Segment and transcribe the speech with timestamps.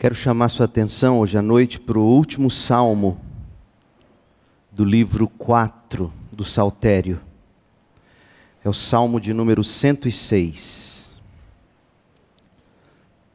[0.00, 3.20] Quero chamar sua atenção hoje à noite para o último salmo
[4.72, 7.20] do livro 4 do Saltério.
[8.64, 11.20] É o salmo de número 106.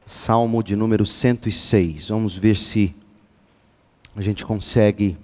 [0.04, 2.08] Salmo de número 106.
[2.08, 2.92] Vamos ver se
[4.16, 5.16] a gente consegue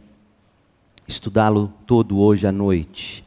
[1.09, 3.27] estudá-lo todo hoje à noite.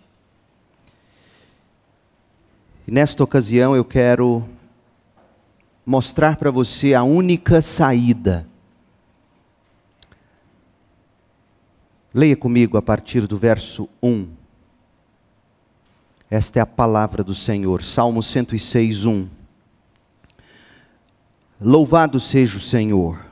[2.87, 4.41] E nesta ocasião eu quero
[5.85, 8.47] mostrar para você a única saída.
[12.13, 14.29] Leia comigo a partir do verso 1.
[16.29, 19.27] Esta é a palavra do Senhor, Salmo 106, 1.
[21.61, 23.23] Louvado seja o Senhor.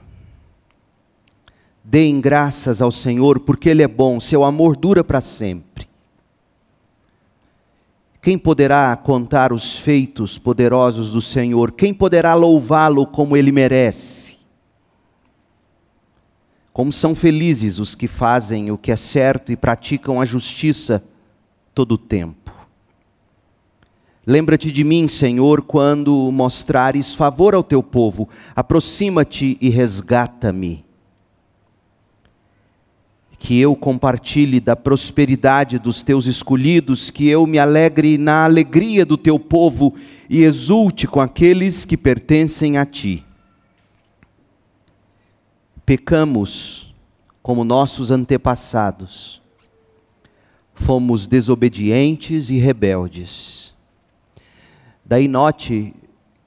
[1.83, 5.92] Deem graças ao Senhor, porque Ele é bom, seu amor dura para sempre.
[8.23, 11.73] Quem poderá contar os feitos poderosos do Senhor?
[11.73, 14.37] Quem poderá louvá-lo como ele merece?
[16.71, 21.03] Como são felizes os que fazem o que é certo e praticam a justiça
[21.75, 22.49] todo o tempo.
[24.25, 28.29] Lembra-te de mim, Senhor, quando mostrares favor ao teu povo.
[28.55, 30.85] Aproxima-te e resgata-me
[33.43, 39.17] que eu compartilhe da prosperidade dos teus escolhidos, que eu me alegre na alegria do
[39.17, 39.93] teu povo
[40.29, 43.21] e exulte com aqueles que pertencem a ti.
[45.85, 46.95] Pecamos
[47.41, 49.41] como nossos antepassados,
[50.73, 53.73] fomos desobedientes e rebeldes.
[55.03, 55.93] Daí note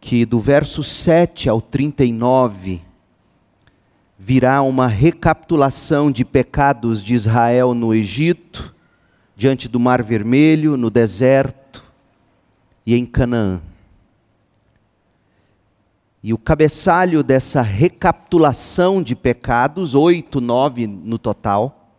[0.01, 2.86] que do verso 7 ao 39,
[4.19, 8.75] virá uma recapitulação de pecados de Israel no Egito,
[9.37, 11.85] diante do Mar Vermelho, no deserto
[12.87, 13.61] e em Canaã.
[16.23, 21.93] E o cabeçalho dessa recapitulação de pecados, oito, nove no total,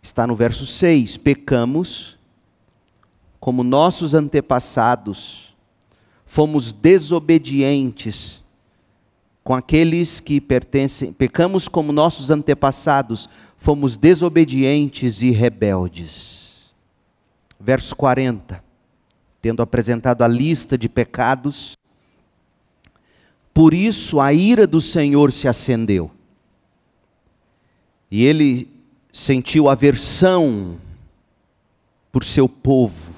[0.00, 1.16] está no verso 6.
[1.18, 2.18] Pecamos
[3.38, 5.54] como nossos antepassados,
[6.24, 8.41] fomos desobedientes
[9.44, 16.72] com aqueles que pertencem, pecamos como nossos antepassados, fomos desobedientes e rebeldes.
[17.58, 18.62] Verso 40.
[19.40, 21.76] Tendo apresentado a lista de pecados,
[23.52, 26.10] por isso a ira do Senhor se acendeu.
[28.10, 28.68] E ele
[29.12, 30.78] sentiu aversão
[32.12, 33.12] por seu povo,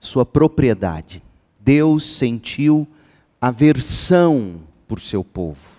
[0.00, 1.22] sua propriedade.
[1.60, 2.95] Deus sentiu aversão
[4.86, 5.76] por seu povo.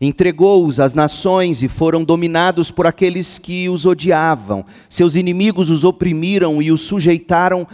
[0.00, 4.64] Entregou-os às nações e foram dominados por aqueles que os odiavam.
[4.88, 7.66] Seus inimigos os oprimiram e os sujeitaram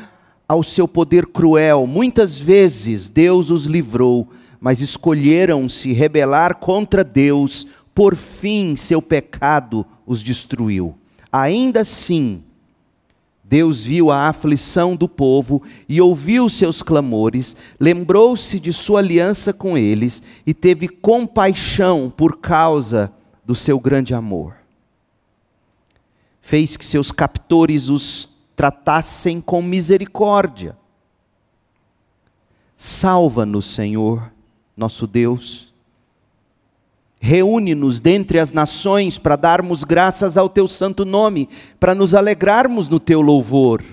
[0.47, 1.87] ao seu poder cruel.
[1.87, 4.29] Muitas vezes Deus os livrou,
[4.61, 7.67] mas escolheram se rebelar contra Deus.
[7.95, 10.95] Por fim, seu pecado os destruiu.
[11.33, 12.43] Ainda assim,
[13.51, 19.77] Deus viu a aflição do povo e ouviu seus clamores, lembrou-se de sua aliança com
[19.77, 23.13] eles e teve compaixão por causa
[23.45, 24.55] do seu grande amor.
[26.41, 30.79] Fez que seus captores os tratassem com misericórdia.
[32.77, 34.31] Salva-nos, Senhor,
[34.77, 35.70] nosso Deus
[37.23, 42.99] Reúne-nos dentre as nações para darmos graças ao teu santo nome, para nos alegrarmos no
[42.99, 43.85] teu louvor.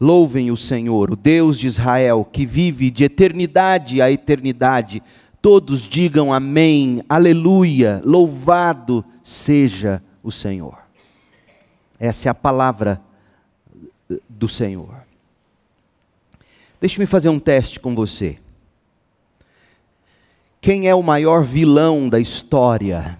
[0.00, 5.02] Louvem o Senhor, o Deus de Israel, que vive de eternidade a eternidade.
[5.42, 10.78] Todos digam amém, aleluia, louvado seja o Senhor.
[11.98, 13.00] Essa é a palavra
[14.28, 14.94] do Senhor.
[16.80, 18.38] Deixe-me fazer um teste com você.
[20.64, 23.18] Quem é o maior vilão da história?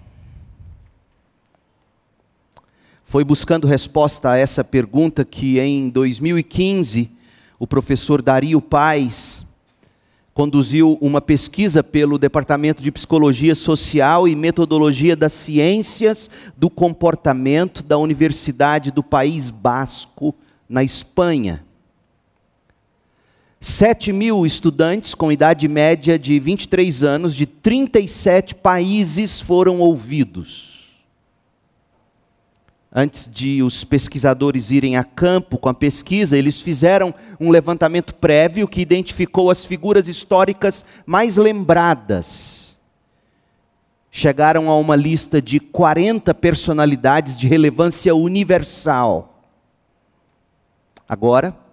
[3.03, 7.11] Foi buscando resposta a essa pergunta que em 2015
[7.59, 9.45] o professor Dario Paes
[10.33, 17.99] conduziu uma pesquisa pelo Departamento de Psicologia Social e Metodologia das Ciências do Comportamento da
[17.99, 20.33] Universidade do País Basco,
[20.67, 21.63] na Espanha.
[23.67, 31.03] 7 mil estudantes com idade média de 23 anos, de 37 países, foram ouvidos.
[32.93, 38.67] Antes de os pesquisadores irem a campo com a pesquisa, eles fizeram um levantamento prévio
[38.67, 42.77] que identificou as figuras históricas mais lembradas.
[44.11, 49.41] Chegaram a uma lista de 40 personalidades de relevância universal.
[51.09, 51.64] Agora,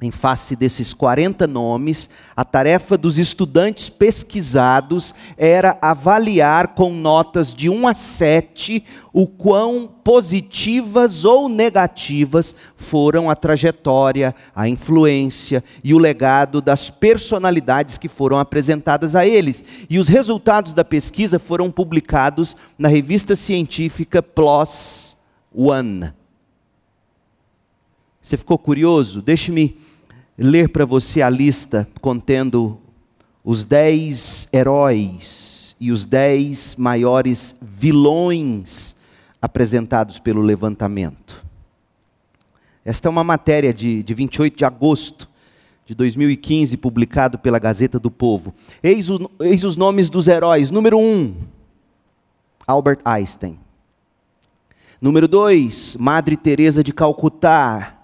[0.00, 7.68] em face desses 40 nomes, a tarefa dos estudantes pesquisados era avaliar com notas de
[7.68, 15.98] 1 a 7 o quão positivas ou negativas foram a trajetória, a influência e o
[15.98, 19.64] legado das personalidades que foram apresentadas a eles.
[19.90, 25.16] E os resultados da pesquisa foram publicados na revista científica PLOS
[25.52, 26.12] One.
[28.22, 29.22] Você ficou curioso?
[29.22, 29.87] Deixe-me
[30.38, 32.78] ler para você a lista contendo
[33.44, 38.94] os dez heróis e os dez maiores vilões
[39.42, 41.44] apresentados pelo levantamento.
[42.84, 45.28] Esta é uma matéria de, de 28 de agosto
[45.84, 48.54] de 2015, publicado pela Gazeta do Povo.
[48.82, 50.70] Eis, o, eis os nomes dos heróis.
[50.70, 51.34] Número 1, um,
[52.66, 53.58] Albert Einstein.
[55.00, 57.97] Número 2, Madre Teresa de Calcutá.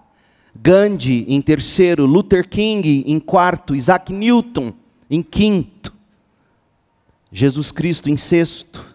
[0.54, 4.72] Gandhi em terceiro, Luther King em quarto, Isaac Newton
[5.10, 5.92] em quinto,
[7.30, 8.94] Jesus Cristo em sexto,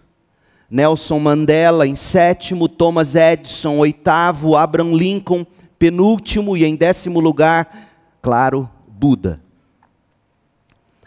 [0.70, 5.46] Nelson Mandela em sétimo, Thomas Edison oitavo, Abraham Lincoln
[5.78, 7.90] penúltimo e em décimo lugar,
[8.22, 9.42] claro, Buda.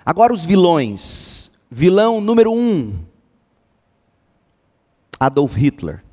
[0.05, 1.53] Agora os vilões.
[1.71, 2.99] Vilão número um,
[5.19, 6.05] Adolf Hitler.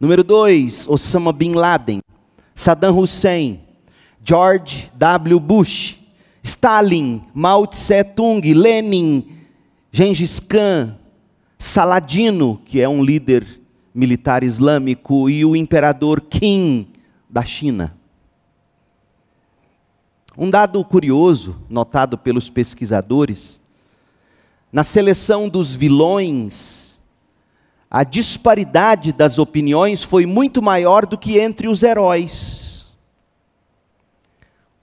[0.00, 2.00] Número dois, Osama Bin Laden.
[2.60, 3.58] Saddam Hussein,
[4.22, 5.40] George W.
[5.40, 5.96] Bush,
[6.42, 9.26] Stalin, Mao Tse-tung, Lenin,
[9.90, 10.94] Gengis Khan,
[11.58, 13.46] Saladino, que é um líder
[13.94, 16.86] militar islâmico, e o imperador Qin
[17.30, 17.96] da China.
[20.36, 23.58] Um dado curioso, notado pelos pesquisadores,
[24.70, 26.89] na seleção dos vilões,
[27.90, 32.60] a disparidade das opiniões foi muito maior do que entre os heróis.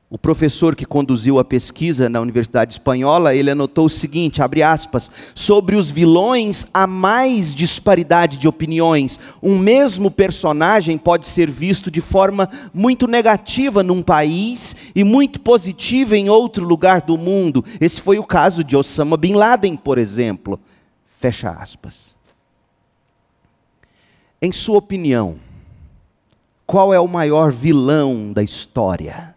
[0.09, 5.11] O professor que conduziu a pesquisa na Universidade Espanhola, ele anotou o seguinte, abre aspas,
[5.35, 9.19] sobre os vilões há mais disparidade de opiniões.
[9.43, 16.15] Um mesmo personagem pode ser visto de forma muito negativa num país e muito positiva
[16.17, 17.63] em outro lugar do mundo.
[17.79, 20.57] Esse foi o caso de Osama Bin Laden, por exemplo.
[21.19, 22.16] Fecha aspas.
[24.41, 25.37] Em sua opinião,
[26.65, 29.35] qual é o maior vilão da história?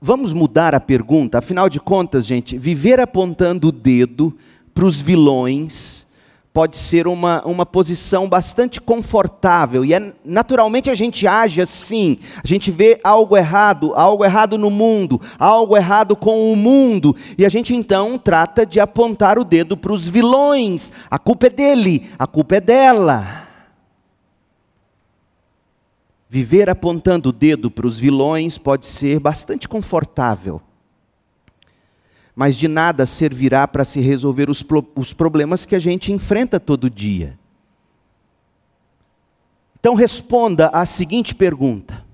[0.00, 4.36] Vamos mudar a pergunta, afinal de contas, gente, viver apontando o dedo
[4.72, 6.05] para os vilões
[6.56, 12.48] pode ser uma, uma posição bastante confortável, e é, naturalmente a gente age assim, a
[12.48, 17.50] gente vê algo errado, algo errado no mundo, algo errado com o mundo, e a
[17.50, 22.26] gente então trata de apontar o dedo para os vilões, a culpa é dele, a
[22.26, 23.46] culpa é dela.
[26.26, 30.62] Viver apontando o dedo para os vilões pode ser bastante confortável
[32.36, 34.62] mas de nada servirá para se resolver os,
[34.94, 37.38] os problemas que a gente enfrenta todo dia.
[39.80, 42.04] Então responda à seguinte pergunta: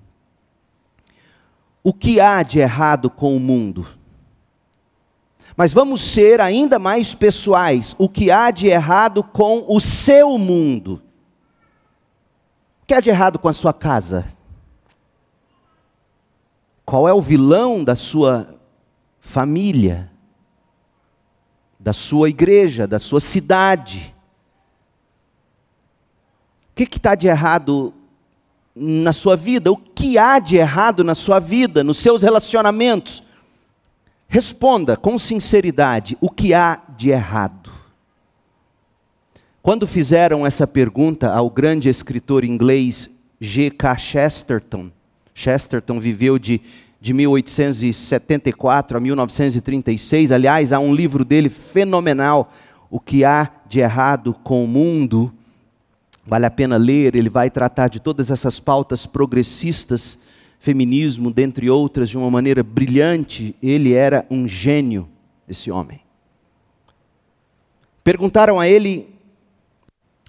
[1.82, 3.84] O que há de errado com o mundo?
[5.56, 11.02] Mas vamos ser ainda mais pessoais: o que há de errado com o seu mundo?
[12.82, 14.25] O que há de errado com a sua casa?
[16.84, 18.54] Qual é o vilão da sua
[19.18, 20.12] família?
[21.82, 24.14] Da sua igreja, da sua cidade.
[26.70, 27.92] O que está de errado
[28.74, 29.70] na sua vida?
[29.72, 33.22] O que há de errado na sua vida, nos seus relacionamentos?
[34.28, 37.70] Responda com sinceridade: o que há de errado?
[39.60, 43.10] Quando fizeram essa pergunta ao grande escritor inglês
[43.40, 43.98] G.K.
[43.98, 44.90] Chesterton,
[45.34, 46.60] Chesterton viveu de
[47.02, 50.30] de 1874 a 1936.
[50.30, 52.52] Aliás, há um livro dele fenomenal,
[52.88, 55.32] O que há de errado com o mundo.
[56.25, 60.16] Vale a pena ler, ele vai tratar de todas essas pautas progressistas,
[60.61, 63.56] feminismo, dentre outras, de uma maneira brilhante.
[63.61, 65.09] Ele era um gênio,
[65.49, 66.00] esse homem.
[68.04, 69.09] Perguntaram a ele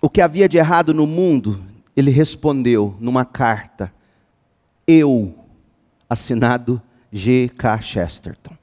[0.01, 1.63] o que havia de errado no mundo.
[1.95, 3.93] Ele respondeu numa carta:
[4.87, 5.42] Eu
[6.13, 7.81] assinado G.K.
[7.81, 8.55] Chesterton.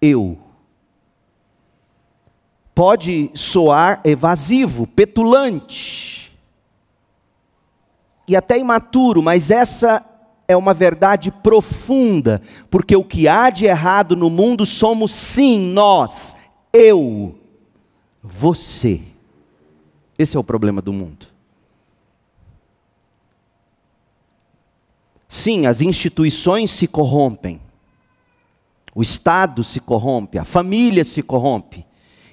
[0.00, 0.38] Eu.
[2.74, 6.18] Pode soar evasivo, petulante
[8.28, 10.04] e até imaturo, mas essa
[10.46, 16.36] é uma verdade profunda, porque o que há de errado no mundo somos sim nós,
[16.72, 17.38] eu,
[18.22, 19.00] você.
[20.18, 21.26] Esse é o problema do mundo.
[25.28, 27.60] Sim, as instituições se corrompem,
[28.94, 31.84] o Estado se corrompe, a família se corrompe,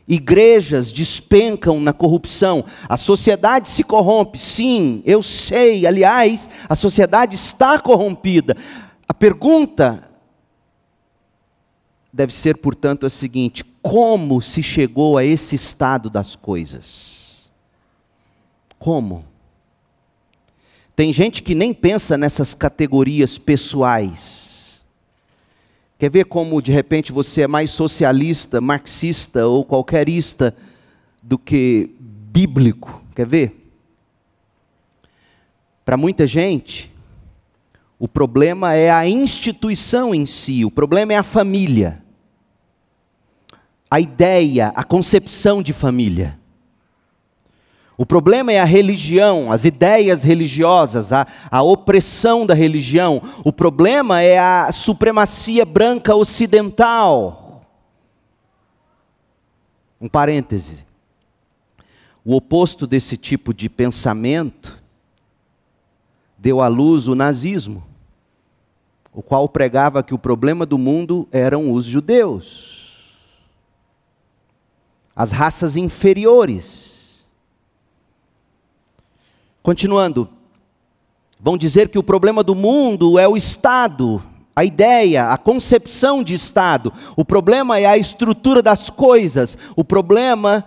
[0.08, 4.38] igrejas despencam na corrupção, a sociedade se corrompe.
[4.38, 8.56] Sim, eu sei, aliás, a sociedade está corrompida.
[9.08, 10.10] A pergunta
[12.14, 17.52] deve ser, portanto, a seguinte: como se chegou a esse estado das coisas?
[18.80, 19.26] Como?
[20.96, 24.86] Tem gente que nem pensa nessas categorias pessoais.
[25.98, 30.56] Quer ver como de repente você é mais socialista, marxista ou qualquerista
[31.22, 33.02] do que bíblico?
[33.14, 33.72] Quer ver?
[35.84, 36.92] Para muita gente,
[38.00, 42.04] o problema é a instituição em si, o problema é a família
[43.90, 46.38] a ideia, a concepção de família.
[47.98, 53.22] O problema é a religião, as ideias religiosas, a, a opressão da religião.
[53.44, 57.64] O problema é a supremacia branca ocidental.
[60.00, 60.86] Um parêntese.
[62.24, 64.82] O oposto desse tipo de pensamento
[66.38, 67.84] deu à luz o nazismo,
[69.14, 72.76] o qual pregava que o problema do mundo eram os judeus
[75.16, 76.85] as raças inferiores.
[79.66, 80.30] Continuando,
[81.40, 84.22] vão dizer que o problema do mundo é o Estado,
[84.56, 86.94] a ideia, a concepção de Estado.
[87.16, 89.58] O problema é a estrutura das coisas.
[89.76, 90.66] O problema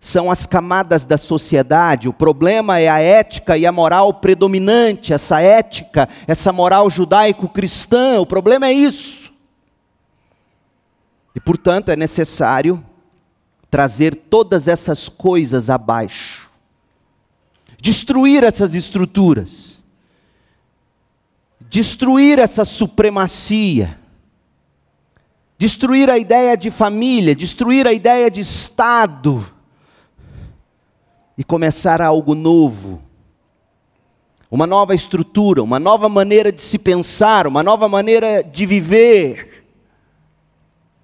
[0.00, 2.08] são as camadas da sociedade.
[2.08, 8.18] O problema é a ética e a moral predominante, essa ética, essa moral judaico-cristã.
[8.18, 9.30] O problema é isso.
[11.34, 12.82] E, portanto, é necessário
[13.70, 16.41] trazer todas essas coisas abaixo,
[17.82, 19.82] destruir essas estruturas,
[21.62, 23.98] destruir essa supremacia,
[25.58, 29.44] destruir a ideia de família, destruir a ideia de Estado
[31.36, 33.02] e começar algo novo.
[34.48, 39.51] Uma nova estrutura, uma nova maneira de se pensar, uma nova maneira de viver.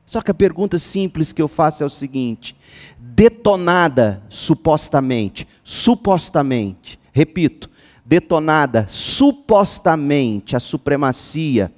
[0.08, 2.56] Só que a pergunta simples que eu faço é o seguinte:
[2.98, 7.68] detonada supostamente, supostamente, repito,
[8.06, 11.70] detonada supostamente a supremacia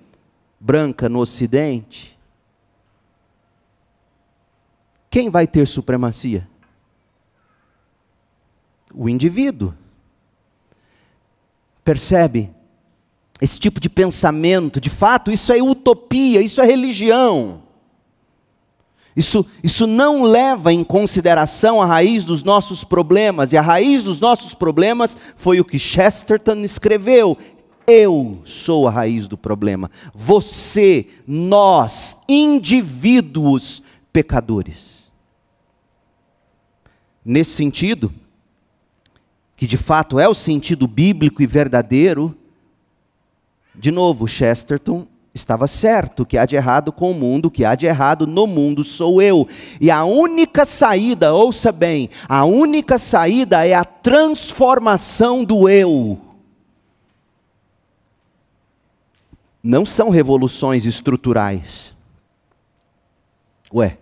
[0.60, 2.16] branca no Ocidente,
[5.10, 6.48] quem vai ter supremacia?
[8.94, 9.74] O indivíduo.
[11.82, 12.52] Percebe?
[13.40, 17.68] Esse tipo de pensamento, de fato, isso é utopia, isso é religião.
[19.20, 24.18] Isso, isso não leva em consideração a raiz dos nossos problemas, e a raiz dos
[24.18, 27.36] nossos problemas foi o que Chesterton escreveu.
[27.86, 29.90] Eu sou a raiz do problema.
[30.14, 35.12] Você, nós, indivíduos pecadores.
[37.22, 38.10] Nesse sentido,
[39.54, 42.34] que de fato é o sentido bíblico e verdadeiro,
[43.74, 47.64] de novo, Chesterton estava certo, o que há de errado com o mundo, o que
[47.64, 49.46] há de errado no mundo sou eu.
[49.80, 56.20] E a única saída, ouça bem, a única saída é a transformação do eu.
[59.62, 61.94] Não são revoluções estruturais.
[63.72, 63.98] Ué,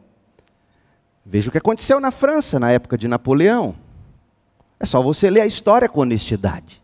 [1.26, 3.74] veja o que aconteceu na França na época de Napoleão.
[4.80, 6.80] É só você ler a história com honestidade.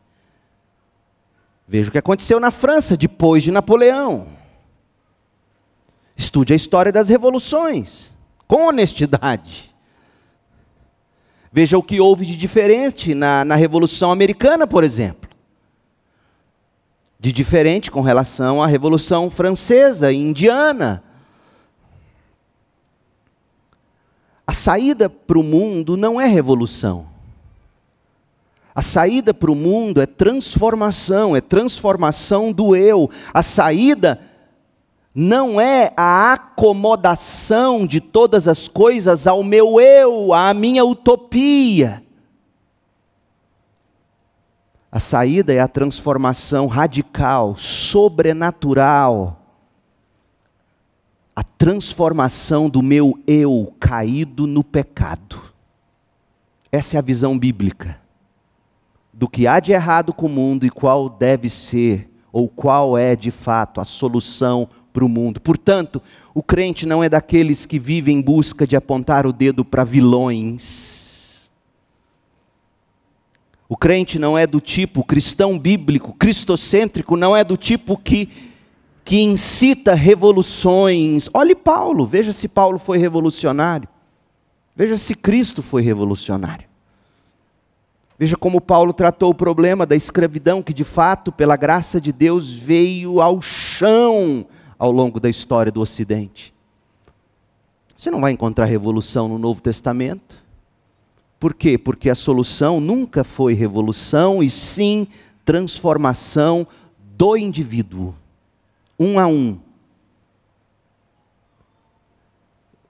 [1.66, 4.28] Veja o que aconteceu na França depois de Napoleão.
[6.16, 8.12] Estude a história das revoluções,
[8.47, 9.75] com honestidade.
[11.50, 15.30] Veja o que houve de diferente na, na Revolução Americana, por exemplo.
[17.18, 21.02] De diferente com relação à Revolução Francesa e Indiana.
[24.47, 27.13] A saída para o mundo não é revolução.
[28.75, 33.09] A saída para o mundo é transformação, é transformação do eu.
[33.33, 34.21] A saída
[35.14, 42.02] não é a acomodação de todas as coisas ao meu eu, à minha utopia.
[44.90, 49.40] A saída é a transformação radical, sobrenatural.
[51.35, 55.40] A transformação do meu eu caído no pecado.
[56.73, 58.03] Essa é a visão bíblica
[59.16, 63.14] do que há de errado com o mundo e qual deve ser, ou qual é
[63.14, 65.40] de fato a solução para o mundo.
[65.40, 66.02] Portanto,
[66.35, 71.50] o crente não é daqueles que vivem em busca de apontar o dedo para vilões.
[73.68, 78.28] O crente não é do tipo cristão bíblico, cristocêntrico, não é do tipo que,
[79.04, 81.28] que incita revoluções.
[81.33, 83.88] Olhe Paulo, veja se Paulo foi revolucionário.
[84.76, 86.74] Veja se Cristo foi revolucionário.
[88.18, 92.52] Veja como Paulo tratou o problema da escravidão, que de fato, pela graça de Deus,
[92.52, 94.47] veio ao chão
[94.78, 96.54] ao longo da história do Ocidente.
[97.97, 100.42] Você não vai encontrar revolução no Novo Testamento.
[101.40, 101.76] Por quê?
[101.76, 105.09] Porque a solução nunca foi revolução, e sim
[105.44, 106.66] transformação
[107.16, 108.14] do indivíduo,
[108.99, 109.59] um a um.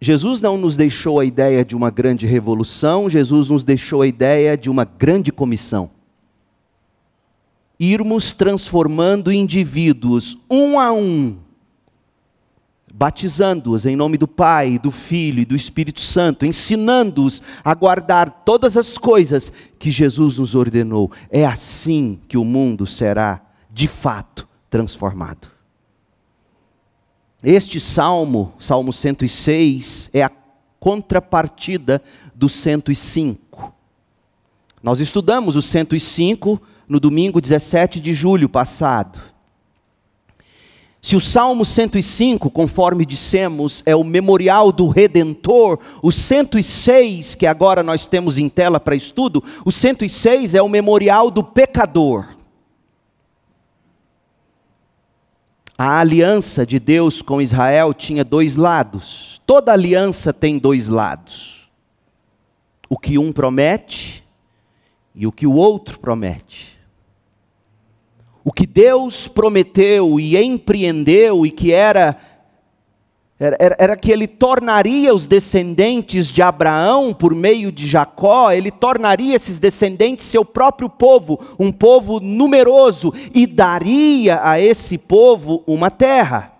[0.05, 4.55] Jesus não nos deixou a ideia de uma grande revolução, Jesus nos deixou a ideia
[4.55, 5.91] de uma grande comissão.
[7.81, 11.39] Irmos transformando indivíduos um a um,
[12.93, 18.77] batizando-os em nome do Pai, do Filho e do Espírito Santo, ensinando-os a guardar todas
[18.77, 21.11] as coisas que Jesus nos ordenou.
[21.31, 23.41] É assim que o mundo será,
[23.73, 25.54] de fato, transformado.
[27.47, 30.31] Este salmo, Salmo 106, é a
[30.81, 32.01] contrapartida
[32.35, 33.71] do 105.
[34.83, 36.59] Nós estudamos o 105
[36.89, 39.21] no domingo 17 de julho passado.
[41.03, 47.83] Se o Salmo 105, conforme dissemos, é o memorial do Redentor, o 106, que agora
[47.83, 52.34] nós temos em tela para estudo, o 106 é o memorial do pecador.
[55.77, 59.43] A aliança de Deus com Israel tinha dois lados.
[59.45, 61.69] Toda aliança tem dois lados.
[62.89, 64.25] O que um promete
[65.15, 66.79] e o que o outro promete.
[68.45, 72.17] O que Deus prometeu e empreendeu e que era
[73.39, 79.35] era, era, que ele tornaria os descendentes de Abraão por meio de Jacó, ele tornaria
[79.35, 86.53] esses descendentes seu próprio povo, um povo numeroso, e daria a esse povo uma terra.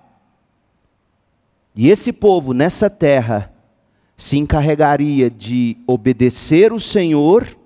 [1.77, 3.53] E esse povo, nessa terra,
[4.17, 7.57] se encarregaria de obedecer o Senhor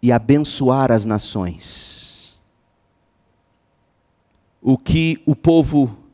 [0.00, 2.38] e abençoar as nações.
[4.62, 6.05] O que o povo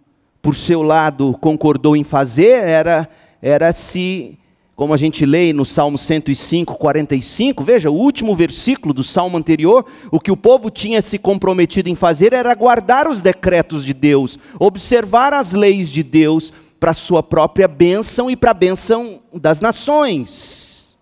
[0.43, 3.09] por seu lado, concordou em fazer era,
[3.41, 4.37] era se,
[4.75, 9.87] como a gente lê no Salmo 105, 45, veja, o último versículo do Salmo anterior,
[10.11, 14.37] o que o povo tinha se comprometido em fazer era guardar os decretos de Deus,
[14.59, 20.99] observar as leis de Deus para sua própria bênção e para a bênção das nações.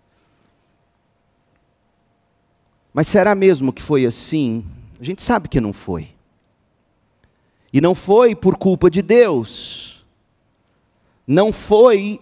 [2.93, 4.63] Mas será mesmo que foi assim?
[4.99, 6.09] A gente sabe que não foi.
[7.73, 10.05] E não foi por culpa de Deus.
[11.25, 12.19] Não foi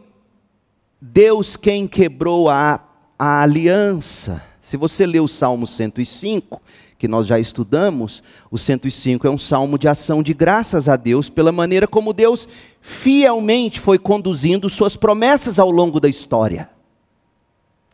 [1.01, 2.79] Deus quem quebrou a,
[3.17, 4.43] a aliança.
[4.61, 6.61] Se você ler o Salmo 105,
[6.97, 11.29] que nós já estudamos, o 105 é um salmo de ação de graças a Deus
[11.29, 12.47] pela maneira como Deus
[12.81, 16.69] fielmente foi conduzindo suas promessas ao longo da história.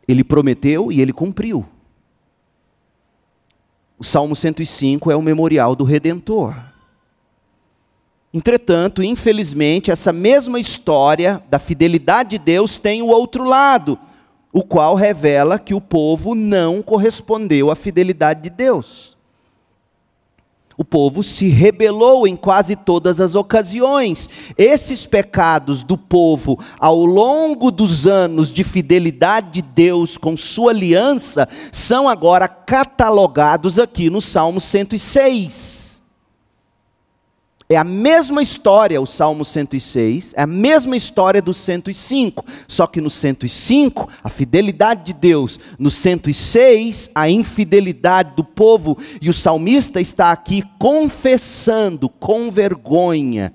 [0.08, 1.66] Ele prometeu e ele cumpriu.
[3.98, 6.56] O Salmo 105 é o memorial do Redentor.
[8.36, 13.98] Entretanto, infelizmente, essa mesma história da fidelidade de Deus tem o outro lado,
[14.52, 19.16] o qual revela que o povo não correspondeu à fidelidade de Deus.
[20.78, 24.30] O povo se rebelou em quase todas as ocasiões.
[24.58, 31.48] Esses pecados do povo, ao longo dos anos de fidelidade de Deus com sua aliança,
[31.72, 35.85] são agora catalogados aqui no Salmo 106.
[37.68, 43.02] É a mesma história, o Salmo 106, é a mesma história do 105, só que
[43.02, 50.00] no 105, a fidelidade de Deus, no 106, a infidelidade do povo, e o salmista
[50.00, 53.52] está aqui confessando com vergonha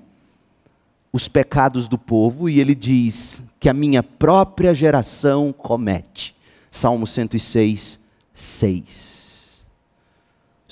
[1.13, 6.35] os pecados do povo, e ele diz que a minha própria geração comete.
[6.69, 7.97] Salmo 106,
[8.33, 9.20] 6.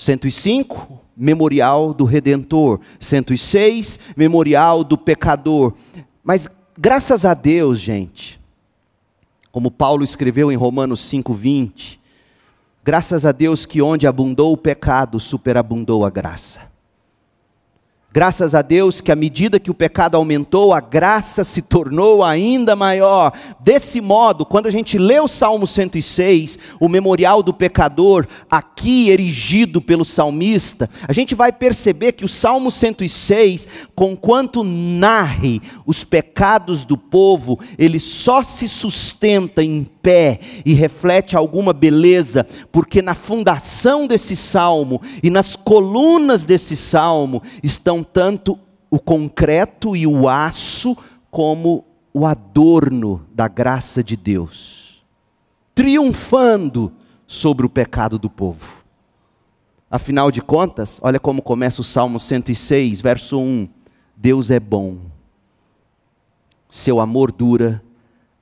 [0.00, 2.80] 105, memorial do redentor.
[2.98, 5.74] 106, memorial do pecador.
[6.24, 8.40] Mas graças a Deus, gente,
[9.52, 12.00] como Paulo escreveu em Romanos 5:20,
[12.82, 16.69] graças a Deus que onde abundou o pecado, superabundou a graça.
[18.12, 22.74] Graças a Deus que à medida que o pecado aumentou, a graça se tornou ainda
[22.74, 23.32] maior.
[23.60, 29.80] Desse modo, quando a gente lê o Salmo 106, o memorial do pecador, aqui erigido
[29.80, 36.98] pelo salmista, a gente vai perceber que o Salmo 106, conquanto narre os pecados do
[36.98, 44.34] povo, ele só se sustenta em pé e reflete alguma beleza, porque na fundação desse
[44.34, 48.58] salmo e nas colunas desse salmo estão tanto
[48.90, 50.96] o concreto e o aço,
[51.30, 55.04] como o adorno da graça de Deus,
[55.74, 56.92] triunfando
[57.26, 58.80] sobre o pecado do povo.
[59.88, 63.68] Afinal de contas, olha como começa o Salmo 106, verso 1:
[64.16, 64.98] Deus é bom,
[66.68, 67.82] seu amor dura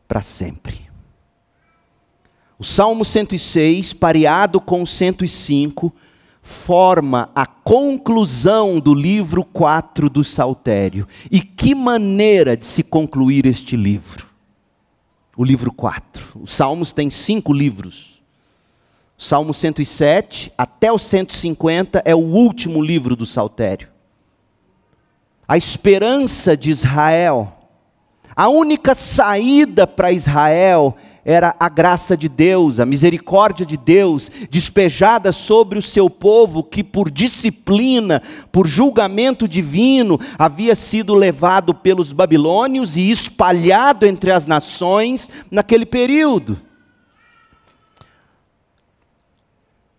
[0.06, 0.87] para sempre.
[2.58, 5.94] O Salmo 106, pareado com o 105,
[6.42, 11.06] forma a conclusão do livro 4 do Saltério.
[11.30, 14.26] E que maneira de se concluir este livro?
[15.36, 16.40] O livro 4.
[16.40, 18.20] Os Salmos têm cinco livros.
[19.16, 23.88] O Salmo 107 até o 150 é o último livro do Saltério.
[25.46, 27.57] A esperança de Israel,
[28.38, 35.32] a única saída para Israel era a graça de Deus, a misericórdia de Deus despejada
[35.32, 38.22] sobre o seu povo que, por disciplina,
[38.52, 46.60] por julgamento divino, havia sido levado pelos babilônios e espalhado entre as nações naquele período.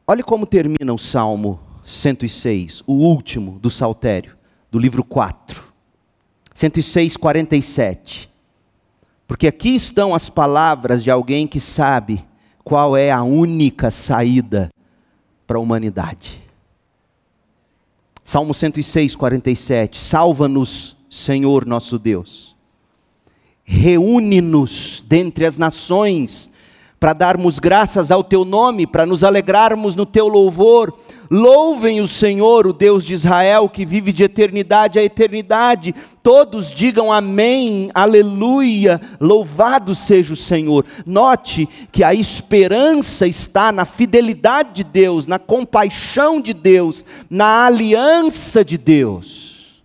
[0.07, 4.37] Olhe como termina o Salmo 106, o último do Saltério,
[4.71, 5.67] do livro 4.
[6.53, 8.28] 106, 47.
[9.29, 12.25] Porque aqui estão as palavras de alguém que sabe
[12.63, 14.71] qual é a única saída
[15.45, 16.41] para a humanidade.
[18.23, 19.99] Salmo 106, 47.
[19.99, 22.55] Salva-nos, Senhor nosso Deus.
[23.63, 26.49] Reúne-nos dentre as nações,
[26.99, 30.91] para darmos graças ao teu nome, para nos alegrarmos no teu louvor
[31.31, 35.93] Louvem o Senhor, o Deus de Israel, que vive de eternidade a eternidade.
[36.23, 40.83] Todos digam amém, aleluia, louvado seja o Senhor.
[41.05, 48.65] Note que a esperança está na fidelidade de Deus, na compaixão de Deus, na aliança
[48.65, 49.83] de Deus.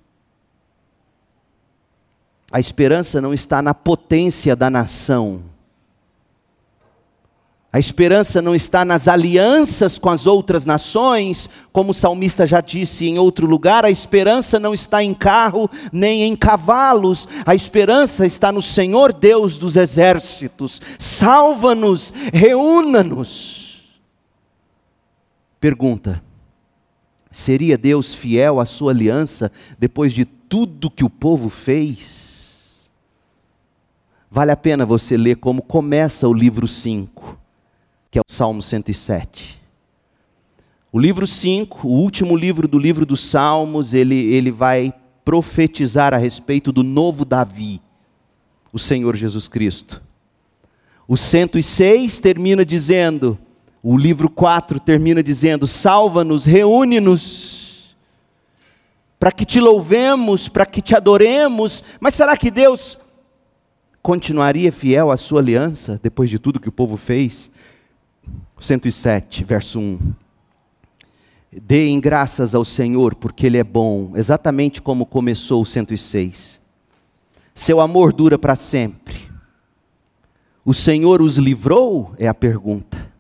[2.51, 5.54] A esperança não está na potência da nação
[7.75, 13.09] a esperança não está nas alianças com as outras nações, como o salmista já disse
[13.09, 18.53] em outro lugar, a esperança não está em carro nem em cavalos, a esperança está
[18.53, 20.81] no Senhor Deus dos exércitos.
[21.01, 23.99] Salva-nos, reúna-nos.
[25.59, 26.23] Pergunta:
[27.29, 32.89] seria Deus fiel à sua aliança depois de tudo que o povo fez?
[34.31, 37.43] Vale a pena você ler como começa o livro 5
[38.15, 39.61] que é o Salmo 107.
[40.93, 46.17] O livro 5, o último livro do livro dos Salmos, ele, ele vai profetizar a
[46.17, 47.83] respeito do novo Davi,
[48.73, 50.01] o Senhor Jesus Cristo.
[51.09, 53.37] O 106 termina dizendo,
[53.83, 57.97] o livro 4 termina dizendo: salva-nos, reúne-nos,
[59.19, 61.83] para que te louvemos, para que te adoremos.
[61.99, 62.97] Mas será que Deus
[64.01, 67.51] continuaria fiel à sua aliança depois de tudo que o povo fez?
[68.61, 69.99] 107, verso 1.
[71.63, 76.61] Deem graças ao Senhor, porque Ele é bom, exatamente como começou o 106.
[77.55, 79.31] Seu amor dura para sempre.
[80.65, 82.15] O Senhor os livrou?
[82.19, 83.14] É a pergunta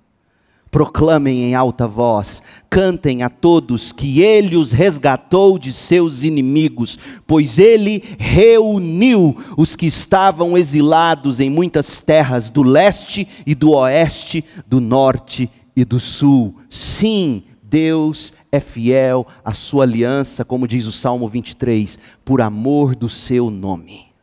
[0.75, 7.61] proclamem em alta voz, cantem a todos que ele os resgatou de seus inimigos, pois
[7.61, 14.81] ele reuniu os que estavam exilados em muitas terras do leste e do oeste, do
[14.81, 16.57] norte e do sul.
[16.69, 23.09] Sim, Deus é fiel à sua aliança, como diz o Salmo 23, por amor do
[23.09, 24.14] seu nome.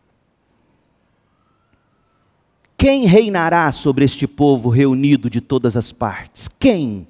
[2.81, 6.49] Quem reinará sobre este povo reunido de todas as partes?
[6.57, 7.05] Quem?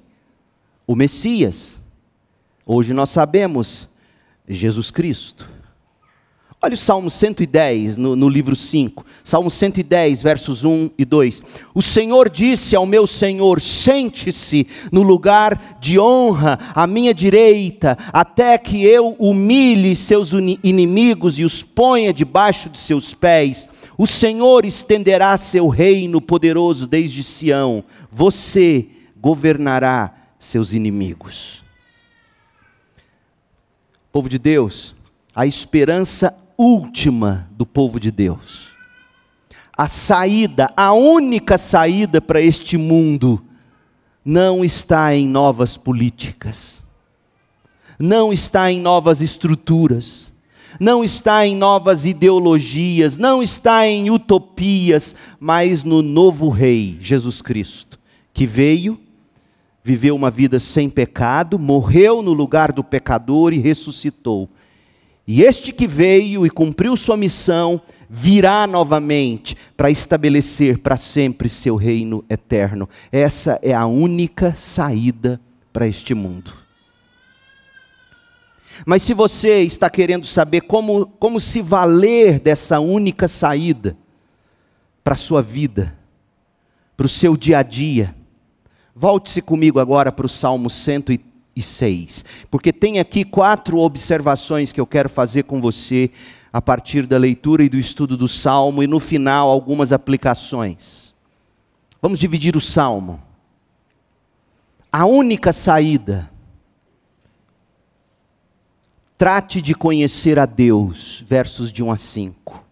[0.86, 1.82] O Messias.
[2.66, 3.88] Hoje nós sabemos,
[4.46, 5.48] Jesus Cristo.
[6.64, 9.04] Olha o Salmo 110, no, no, livro 5.
[9.24, 11.42] Salmo 110, versos 1 e 2.
[11.74, 18.56] O Senhor disse ao meu Senhor: Sente-se no lugar de honra à minha direita, até
[18.58, 20.30] que eu humilhe seus
[20.62, 23.66] inimigos e os ponha debaixo de seus pés.
[23.98, 28.86] O Senhor estenderá seu reino poderoso desde Sião, você
[29.20, 31.64] governará seus inimigos.
[34.12, 34.94] Povo de Deus,
[35.34, 38.68] a esperança última do povo de Deus.
[39.76, 43.42] A saída, a única saída para este mundo,
[44.24, 46.80] não está em novas políticas,
[47.98, 50.32] não está em novas estruturas,
[50.78, 57.98] não está em novas ideologias, não está em utopias, mas no novo Rei, Jesus Cristo,
[58.32, 59.00] que veio,
[59.82, 64.48] viveu uma vida sem pecado, morreu no lugar do pecador e ressuscitou.
[65.26, 67.80] E este que veio e cumpriu sua missão,
[68.10, 72.88] virá novamente para estabelecer para sempre seu reino eterno.
[73.10, 75.40] Essa é a única saída
[75.72, 76.52] para este mundo.
[78.84, 83.96] Mas se você está querendo saber como, como se valer dessa única saída
[85.04, 85.96] para a sua vida,
[86.96, 88.14] para o seu dia a dia,
[88.94, 90.68] volte-se comigo agora para o Salmo
[91.56, 96.10] 106, porque tem aqui quatro observações que eu quero fazer com você
[96.52, 101.14] a partir da leitura e do estudo do Salmo, e no final algumas aplicações.
[102.00, 103.22] Vamos dividir o Salmo.
[104.92, 106.32] A única saída
[109.22, 112.64] Trate de conhecer a Deus, versos de 1 a 5.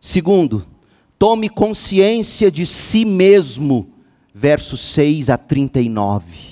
[0.00, 0.66] Segundo,
[1.18, 3.92] tome consciência de si mesmo,
[4.34, 6.51] versos 6 a 39.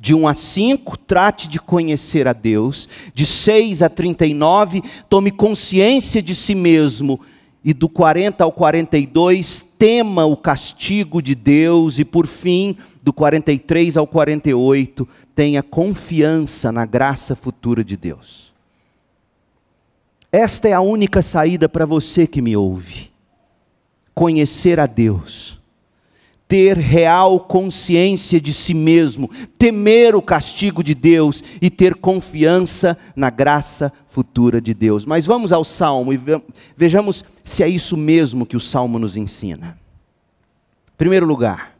[0.00, 2.88] De 1 a 5, trate de conhecer a Deus.
[3.12, 7.20] De 6 a 39, tome consciência de si mesmo.
[7.62, 11.98] E do 40 ao 42, tema o castigo de Deus.
[11.98, 18.54] E por fim, do 43 ao 48, tenha confiança na graça futura de Deus.
[20.32, 23.10] Esta é a única saída para você que me ouve.
[24.14, 25.59] Conhecer a Deus,
[26.50, 33.30] ter real consciência de si mesmo, temer o castigo de Deus e ter confiança na
[33.30, 35.04] graça futura de Deus.
[35.04, 36.20] Mas vamos ao salmo e
[36.76, 39.78] vejamos se é isso mesmo que o salmo nos ensina.
[40.92, 41.76] Em primeiro lugar,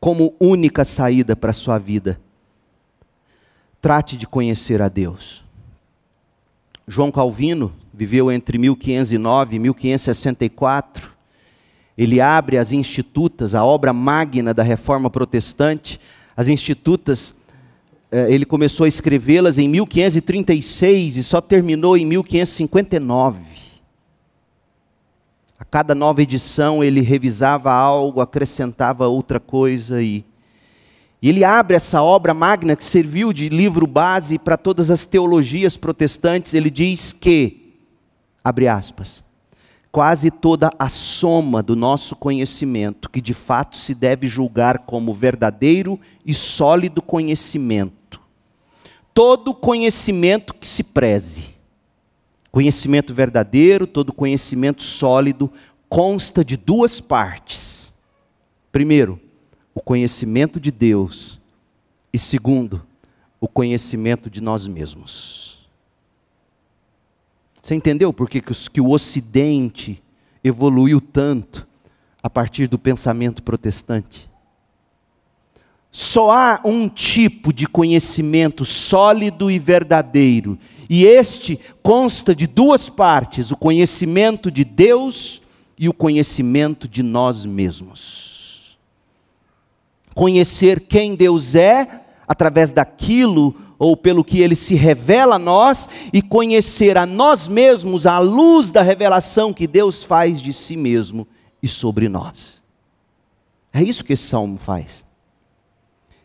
[0.00, 2.20] como única saída para a sua vida.
[3.80, 5.44] Trate de conhecer a Deus.
[6.88, 11.15] João Calvino viveu entre 1509 e 1564.
[11.96, 15.98] Ele abre as Institutas, a obra magna da Reforma Protestante.
[16.36, 17.34] As Institutas,
[18.12, 23.40] eh, ele começou a escrevê-las em 1536 e só terminou em 1559.
[25.58, 30.22] A cada nova edição ele revisava algo, acrescentava outra coisa e,
[31.22, 35.78] e ele abre essa obra magna que serviu de livro base para todas as teologias
[35.78, 36.52] protestantes.
[36.52, 37.74] Ele diz que,
[38.44, 39.24] abre aspas,
[39.96, 45.98] quase toda a soma do nosso conhecimento, que de fato se deve julgar como verdadeiro
[46.22, 48.20] e sólido conhecimento.
[49.14, 51.56] Todo conhecimento que se preze
[52.52, 55.50] Conhecimento verdadeiro, todo conhecimento sólido,
[55.88, 57.92] consta de duas partes.
[58.70, 59.18] Primeiro,
[59.74, 61.40] o conhecimento de Deus.
[62.12, 62.86] E segundo,
[63.40, 65.55] o conhecimento de nós mesmos.
[67.66, 70.00] Você entendeu por que, que o Ocidente
[70.44, 71.66] evoluiu tanto
[72.22, 74.30] a partir do pensamento protestante?
[75.90, 80.56] Só há um tipo de conhecimento sólido e verdadeiro,
[80.88, 85.42] e este consta de duas partes: o conhecimento de Deus
[85.76, 88.78] e o conhecimento de nós mesmos.
[90.14, 96.22] Conhecer quem Deus é, através daquilo ou pelo que ele se revela a nós, e
[96.22, 101.26] conhecer a nós mesmos à luz da revelação que Deus faz de si mesmo
[101.62, 102.62] e sobre nós.
[103.72, 105.04] É isso que esse salmo faz.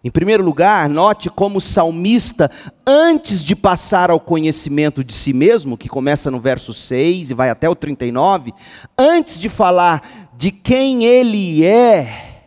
[0.04, 2.50] Em primeiro lugar, note como o salmista,
[2.88, 7.52] antes de passar ao conhecimento de si mesmo, que começa no verso 6 e vai
[7.52, 8.52] até o 39,
[8.98, 12.46] antes de falar de quem ele é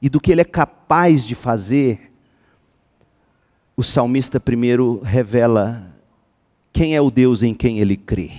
[0.00, 2.11] e do que ele é capaz de fazer,
[3.82, 5.84] o salmista primeiro revela
[6.72, 8.30] quem é o Deus em quem ele crê.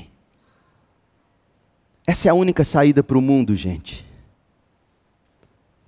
[2.08, 4.06] Essa é a única saída para o mundo, gente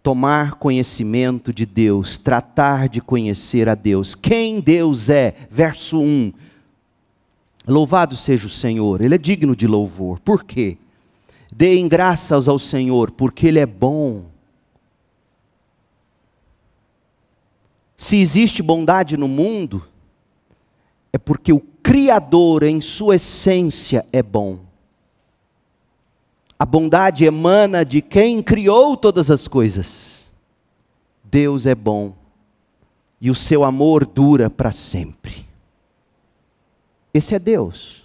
[0.04, 4.14] tomar conhecimento de Deus, tratar de conhecer a Deus.
[4.14, 5.34] Quem Deus é?
[5.50, 6.32] Verso 1.
[7.68, 10.20] Louvado seja o Senhor, Ele é digno de louvor.
[10.20, 10.78] Por quê?
[11.52, 14.26] Deem graças ao Senhor, porque Ele é bom.
[17.98, 19.88] Se existe bondade no mundo,
[21.14, 24.60] é porque o Criador, em sua essência, é bom.
[26.58, 30.26] A bondade emana de quem criou todas as coisas.
[31.24, 32.16] Deus é bom
[33.20, 35.46] e o seu amor dura para sempre.
[37.14, 38.04] Esse é Deus.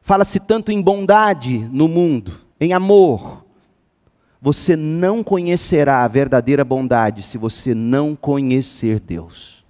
[0.00, 3.41] Fala-se tanto em bondade no mundo, em amor.
[4.42, 9.64] Você não conhecerá a verdadeira bondade se você não conhecer Deus.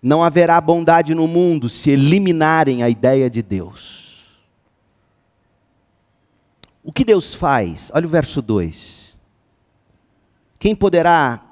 [0.00, 4.38] Não haverá bondade no mundo se eliminarem a ideia de Deus.
[6.80, 7.90] O que Deus faz?
[7.92, 9.18] Olha o verso 2.
[10.56, 11.42] Quem poderá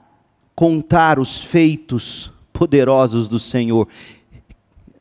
[0.55, 3.88] contar os feitos poderosos do Senhor?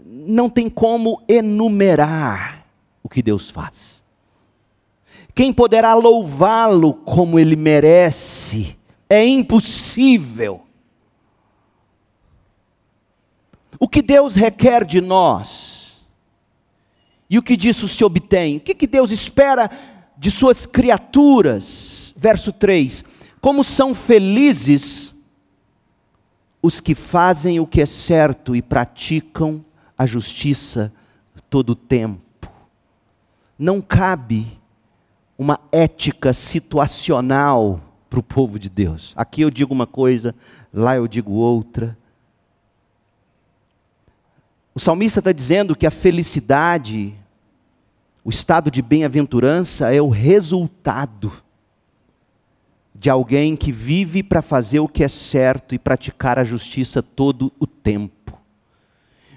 [0.04, 2.66] Não tem como enumerar
[3.04, 4.01] o que Deus faz.
[5.34, 8.78] Quem poderá louvá-lo como ele merece?
[9.10, 10.66] É impossível.
[13.80, 15.98] O que Deus requer de nós
[17.30, 18.58] e o que disso se obtém?
[18.58, 19.70] O que, que Deus espera
[20.18, 22.14] de suas criaturas?
[22.16, 23.04] Verso 3:
[23.40, 25.16] Como são felizes
[26.62, 29.66] os que fazem o que é certo e praticam
[29.98, 30.94] a justiça
[31.50, 32.52] todo o tempo.
[33.58, 34.60] Não cabe
[35.42, 39.12] uma ética situacional para o povo de Deus.
[39.16, 40.36] Aqui eu digo uma coisa,
[40.72, 41.98] lá eu digo outra.
[44.72, 47.16] O salmista está dizendo que a felicidade,
[48.24, 51.34] o estado de bem-aventurança é o resultado
[52.94, 57.52] de alguém que vive para fazer o que é certo e praticar a justiça todo
[57.60, 58.38] o tempo.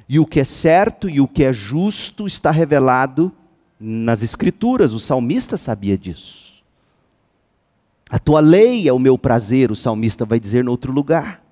[0.06, 3.32] E o que é certo e o que é justo está revelado
[3.78, 6.54] nas Escrituras, o salmista sabia disso.
[8.08, 11.42] A tua lei é o meu prazer, o salmista vai dizer no outro lugar.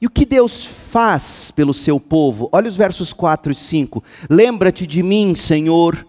[0.00, 2.48] E o que Deus faz pelo seu povo?
[2.50, 4.02] Olha os versos 4 e 5.
[4.28, 6.04] Lembra-te de mim, Senhor,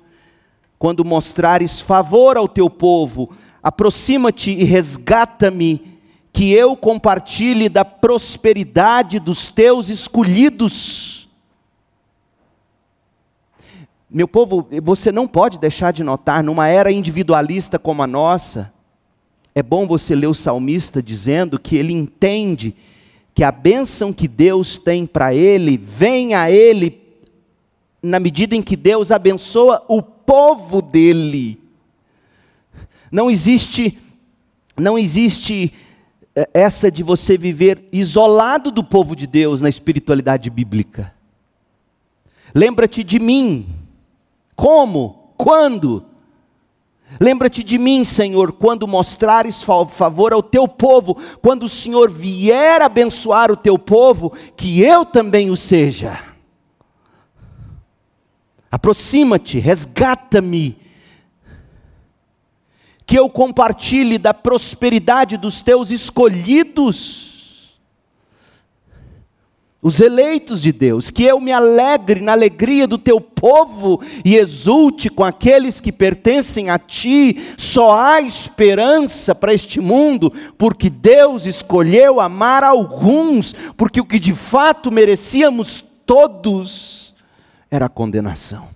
[0.79, 3.29] quando mostrares favor ao teu povo,
[3.61, 5.93] aproxima-te e resgata-me,
[6.33, 11.22] que eu compartilhe da prosperidade dos teus escolhidos.
[14.13, 18.71] Meu povo, você não pode deixar de notar, numa era individualista como a nossa,
[19.55, 22.75] é bom você ler o salmista dizendo que ele entende
[23.33, 27.01] que a bênção que Deus tem para ele vem a ele
[28.03, 31.59] na medida em que Deus abençoa o povo dele.
[33.11, 33.97] Não existe
[34.77, 35.73] não existe
[36.35, 41.13] eh, essa de você viver isolado do povo de Deus na espiritualidade bíblica.
[42.53, 43.82] Lembra-te de mim.
[44.55, 45.33] Como?
[45.37, 46.05] Quando?
[47.19, 53.51] Lembra-te de mim, Senhor, quando mostrares favor ao teu povo, quando o Senhor vier abençoar
[53.51, 56.19] o teu povo, que eu também o seja.
[58.71, 60.77] Aproxima-te, resgata-me,
[63.05, 67.32] que eu compartilhe da prosperidade dos teus escolhidos
[69.83, 75.09] os eleitos de Deus, que eu me alegre na alegria do teu povo e exulte
[75.09, 77.35] com aqueles que pertencem a ti.
[77.57, 84.31] Só há esperança para este mundo, porque Deus escolheu amar alguns, porque o que de
[84.31, 87.13] fato merecíamos todos
[87.69, 88.69] era a condenação.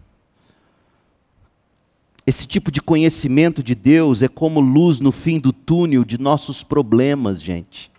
[2.26, 6.64] Esse tipo de conhecimento de Deus é como luz no fim do túnel de nossos
[6.64, 7.90] problemas, gente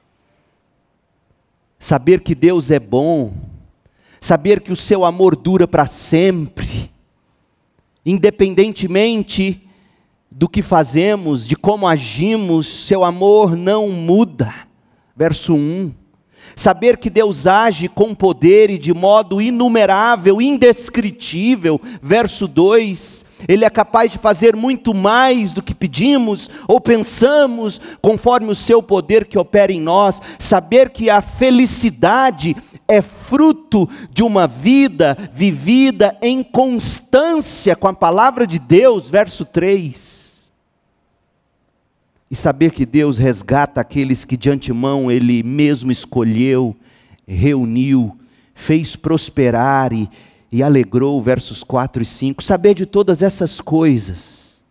[1.79, 3.33] saber que Deus é bom,
[4.21, 6.91] saber que o seu amor dura para sempre,
[8.05, 9.63] independentemente
[10.31, 14.53] do que fazemos, de como agimos, seu amor não muda.
[15.17, 15.93] Verso 1.
[16.55, 21.81] Saber que Deus age com poder e de modo inumerável, indescritível.
[22.03, 28.51] Verso 2 ele é capaz de fazer muito mais do que pedimos ou pensamos, conforme
[28.51, 30.21] o seu poder que opera em nós.
[30.39, 32.57] Saber que a felicidade
[32.89, 40.09] é fruto de uma vida vivida em constância com a palavra de Deus, verso 3.
[42.31, 46.77] E saber que Deus resgata aqueles que de antemão Ele mesmo escolheu,
[47.27, 48.19] reuniu,
[48.55, 50.11] fez prosperar e
[50.51, 52.43] e alegrou, versos 4 e 5.
[52.43, 54.63] Saber de todas essas coisas,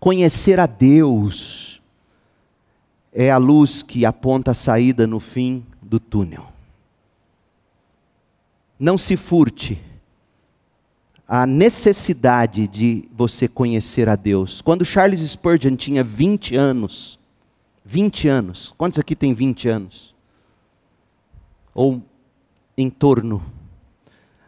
[0.00, 1.80] conhecer a Deus,
[3.12, 6.48] é a luz que aponta a saída no fim do túnel.
[8.78, 9.80] Não se furte
[11.28, 14.60] a necessidade de você conhecer a Deus.
[14.60, 17.18] Quando Charles Spurgeon tinha 20 anos,
[17.84, 20.14] 20 anos, quantos aqui tem 20 anos?
[21.74, 22.02] Ou
[22.76, 23.42] em torno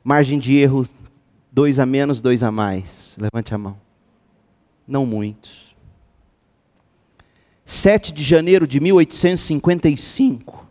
[0.05, 0.87] Margem de erro,
[1.51, 3.17] dois a menos, dois a mais.
[3.19, 3.79] Levante a mão.
[4.87, 5.75] Não muitos.
[7.65, 10.63] 7 de janeiro de 1855.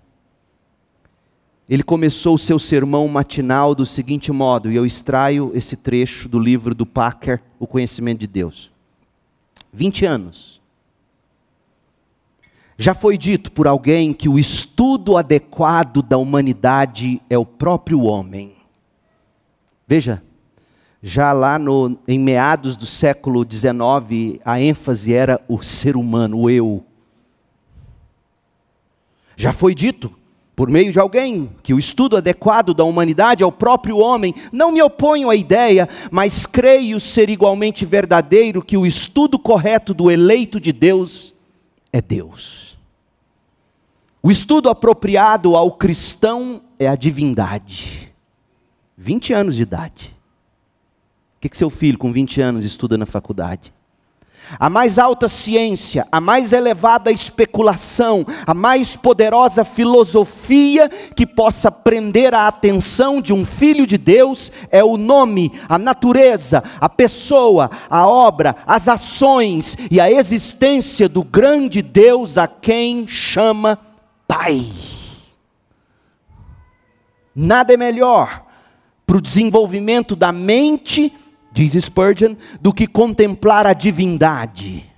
[1.67, 6.37] ele começou o seu sermão matinal do seguinte modo, e eu extraio esse trecho do
[6.37, 8.71] livro do Packer, O Conhecimento de Deus.
[9.71, 10.61] 20 anos.
[12.77, 18.62] Já foi dito por alguém que o estudo adequado da humanidade é o próprio homem.
[19.93, 20.23] Veja,
[21.03, 26.49] já lá no, em meados do século XIX, a ênfase era o ser humano, o
[26.49, 26.83] eu.
[29.35, 30.11] Já foi dito
[30.55, 34.33] por meio de alguém que o estudo adequado da humanidade é o próprio homem.
[34.51, 40.09] Não me oponho à ideia, mas creio ser igualmente verdadeiro que o estudo correto do
[40.09, 41.35] eleito de Deus
[41.91, 42.79] é Deus.
[44.23, 48.12] O estudo apropriado ao cristão é a divindade.
[49.03, 50.15] 20 anos de idade.
[51.35, 53.73] O que, que seu filho com 20 anos estuda na faculdade?
[54.57, 62.33] A mais alta ciência, a mais elevada especulação, a mais poderosa filosofia que possa prender
[62.33, 68.07] a atenção de um filho de Deus é o nome, a natureza, a pessoa, a
[68.07, 73.77] obra, as ações e a existência do grande Deus a quem chama
[74.25, 74.65] Pai.
[77.35, 78.52] Nada é melhor
[79.05, 81.13] para o desenvolvimento da mente
[81.53, 84.89] diz Spurgeon, do que contemplar a divindade.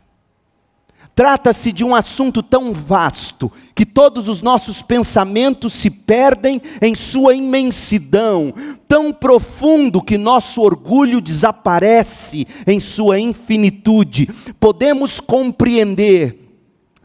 [1.13, 7.33] Trata-se de um assunto tão vasto que todos os nossos pensamentos se perdem em sua
[7.33, 8.53] imensidão,
[8.85, 14.27] tão profundo que nosso orgulho desaparece em sua infinitude.
[14.59, 16.44] Podemos compreender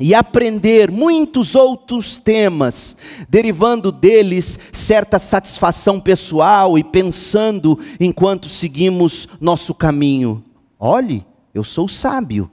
[0.01, 2.96] e aprender muitos outros temas,
[3.28, 10.42] derivando deles certa satisfação pessoal e pensando enquanto seguimos nosso caminho.
[10.78, 12.51] Olhe, eu sou sábio.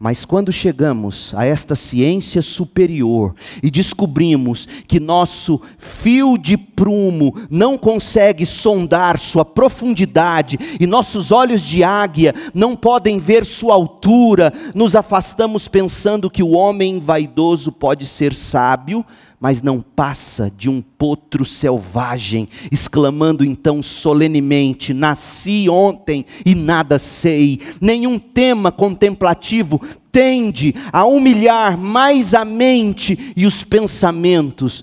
[0.00, 7.76] Mas quando chegamos a esta ciência superior e descobrimos que nosso fio de prumo não
[7.76, 14.94] consegue sondar sua profundidade e nossos olhos de águia não podem ver sua altura, nos
[14.94, 19.04] afastamos pensando que o homem vaidoso pode ser sábio,
[19.40, 27.60] mas não passa de um potro selvagem, exclamando então solenemente: Nasci ontem e nada sei.
[27.80, 29.80] Nenhum tema contemplativo
[30.10, 34.82] tende a humilhar mais a mente e os pensamentos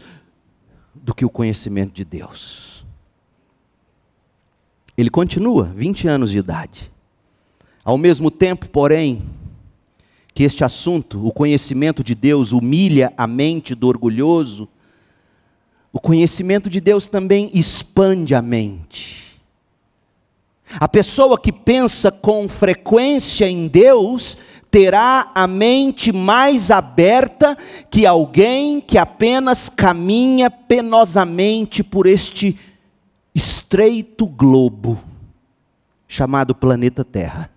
[0.94, 2.86] do que o conhecimento de Deus.
[4.98, 6.92] Ele continua, 20 anos de idade.
[7.84, 9.22] Ao mesmo tempo, porém,
[10.36, 14.68] que este assunto, o conhecimento de Deus, humilha a mente do orgulhoso,
[15.94, 19.40] o conhecimento de Deus também expande a mente.
[20.78, 24.38] A pessoa que pensa com frequência em Deus
[24.70, 27.58] terá a mente mais aberta
[27.90, 32.60] que alguém que apenas caminha penosamente por este
[33.34, 35.00] estreito globo
[36.10, 37.55] chamado planeta Terra.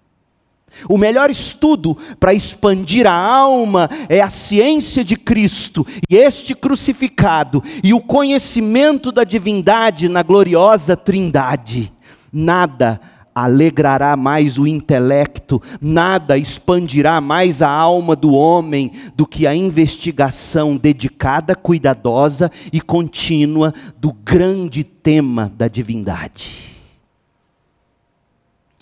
[0.89, 7.63] O melhor estudo para expandir a alma é a ciência de Cristo e este crucificado
[7.83, 11.93] e o conhecimento da divindade na gloriosa Trindade.
[12.33, 13.01] Nada
[13.35, 20.77] alegrará mais o intelecto, nada expandirá mais a alma do homem do que a investigação
[20.77, 26.78] dedicada, cuidadosa e contínua do grande tema da divindade.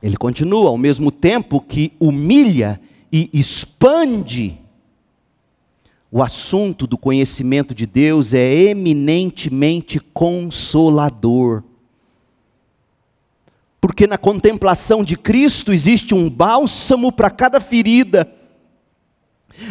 [0.02, 2.80] Ele continua, ao mesmo tempo que humilha
[3.10, 4.58] e expande
[6.10, 11.62] o assunto do conhecimento de Deus é eminentemente consolador.
[13.80, 18.32] Porque na contemplação de Cristo existe um bálsamo para cada ferida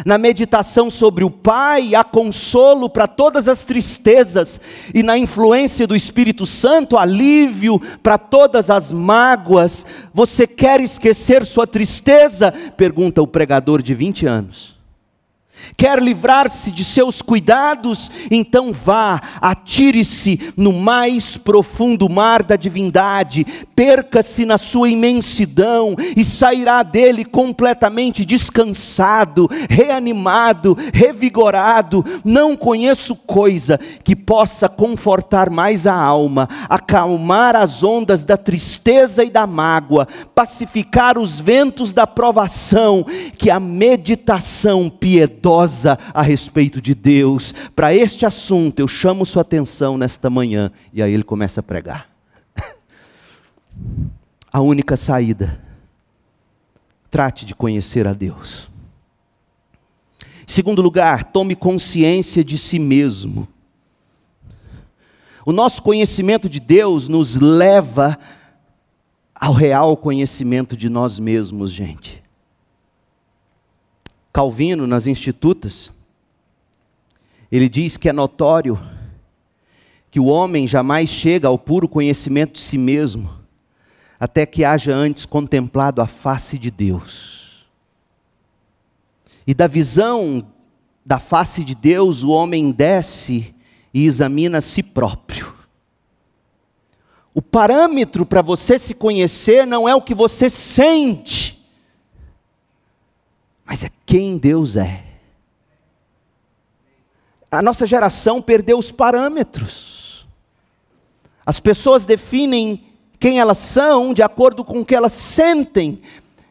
[0.04, 4.60] na meditação sobre o Pai, há consolo para todas as tristezas,
[4.94, 9.84] e na influência do Espírito Santo, alívio para todas as mágoas.
[10.12, 12.52] Você quer esquecer sua tristeza?
[12.76, 14.75] Pergunta o pregador de 20 anos.
[15.76, 18.10] Quer livrar-se de seus cuidados?
[18.30, 26.82] Então vá, atire-se no mais profundo mar da divindade, perca-se na sua imensidão e sairá
[26.82, 32.04] dele completamente descansado, reanimado, revigorado.
[32.24, 39.30] Não conheço coisa que possa confortar mais a alma, acalmar as ondas da tristeza e
[39.30, 43.04] da mágoa, pacificar os ventos da provação,
[43.36, 47.54] que a meditação piedosa piedosa a respeito de Deus.
[47.74, 50.72] Para este assunto, eu chamo sua atenção nesta manhã.
[50.92, 52.10] E aí ele começa a pregar.
[54.52, 55.62] a única saída.
[57.10, 58.68] Trate de conhecer a Deus.
[60.46, 63.46] Segundo lugar, tome consciência de si mesmo.
[65.44, 68.18] O nosso conhecimento de Deus nos leva
[69.32, 72.25] ao real conhecimento de nós mesmos, gente.
[74.36, 75.90] Calvino, nas Institutas,
[77.50, 78.78] ele diz que é notório
[80.10, 83.30] que o homem jamais chega ao puro conhecimento de si mesmo,
[84.20, 87.66] até que haja antes contemplado a face de Deus.
[89.46, 90.46] E da visão
[91.02, 93.54] da face de Deus, o homem desce
[93.94, 95.54] e examina a si próprio.
[97.32, 101.55] O parâmetro para você se conhecer não é o que você sente,
[103.66, 105.02] mas é quem Deus é.
[107.50, 110.26] A nossa geração perdeu os parâmetros.
[111.44, 112.84] As pessoas definem
[113.18, 116.00] quem elas são de acordo com o que elas sentem,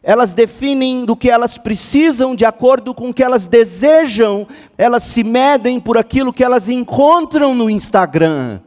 [0.02, 4.48] elas definem do que elas precisam de acordo com o que elas desejam,
[4.78, 8.60] elas se medem por aquilo que elas encontram no Instagram.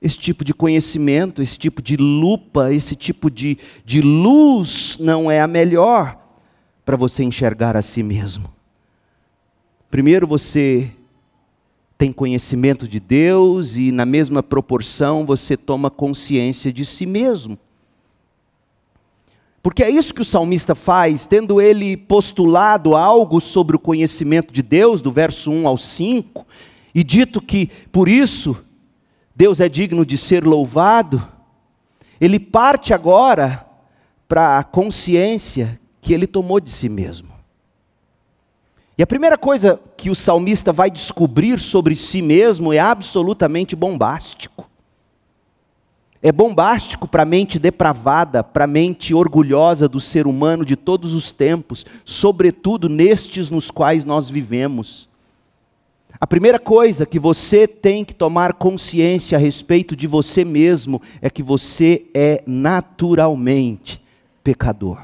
[0.00, 5.40] Esse tipo de conhecimento, esse tipo de lupa, esse tipo de, de luz não é
[5.40, 6.18] a melhor
[6.84, 8.52] para você enxergar a si mesmo.
[9.90, 10.92] Primeiro você
[11.96, 17.58] tem conhecimento de Deus e, na mesma proporção, você toma consciência de si mesmo.
[19.62, 24.62] Porque é isso que o salmista faz, tendo ele postulado algo sobre o conhecimento de
[24.62, 26.46] Deus, do verso 1 ao 5,
[26.94, 28.56] e dito que por isso
[29.36, 31.24] Deus é digno de ser louvado,
[32.20, 33.64] ele parte agora
[34.26, 37.28] para a consciência que ele tomou de si mesmo.
[38.98, 44.66] E a primeira coisa que o salmista vai descobrir sobre si mesmo é absolutamente bombástico
[46.26, 51.14] é bombástico para a mente depravada, para a mente orgulhosa do ser humano de todos
[51.14, 55.08] os tempos, sobretudo nestes nos quais nós vivemos.
[56.20, 61.28] A primeira coisa que você tem que tomar consciência a respeito de você mesmo é
[61.28, 64.02] que você é naturalmente
[64.42, 65.02] pecador.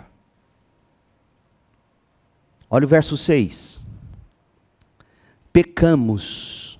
[2.70, 3.80] Olha o verso 6.
[5.52, 6.78] Pecamos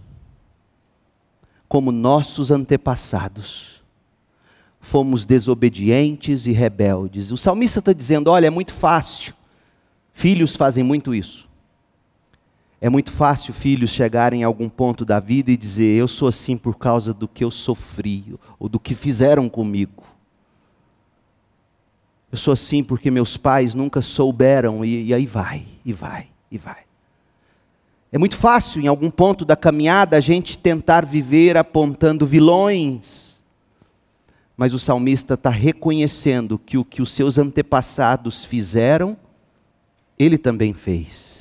[1.69, 3.73] como nossos antepassados
[4.83, 7.31] fomos desobedientes e rebeldes.
[7.31, 9.33] O salmista está dizendo: olha, é muito fácil,
[10.13, 11.49] filhos fazem muito isso.
[12.83, 16.57] É muito fácil filhos chegarem a algum ponto da vida e dizer: eu sou assim
[16.57, 20.03] por causa do que eu sofri, ou do que fizeram comigo.
[22.33, 26.59] Eu sou assim porque meus pais nunca souberam, e, e aí vai, e vai, e
[26.59, 26.83] vai.
[28.11, 33.33] É muito fácil, em algum ponto da caminhada, a gente tentar viver apontando vilões
[34.57, 39.17] mas o salmista está reconhecendo que o que os seus antepassados fizeram,
[40.17, 41.32] ele também fez.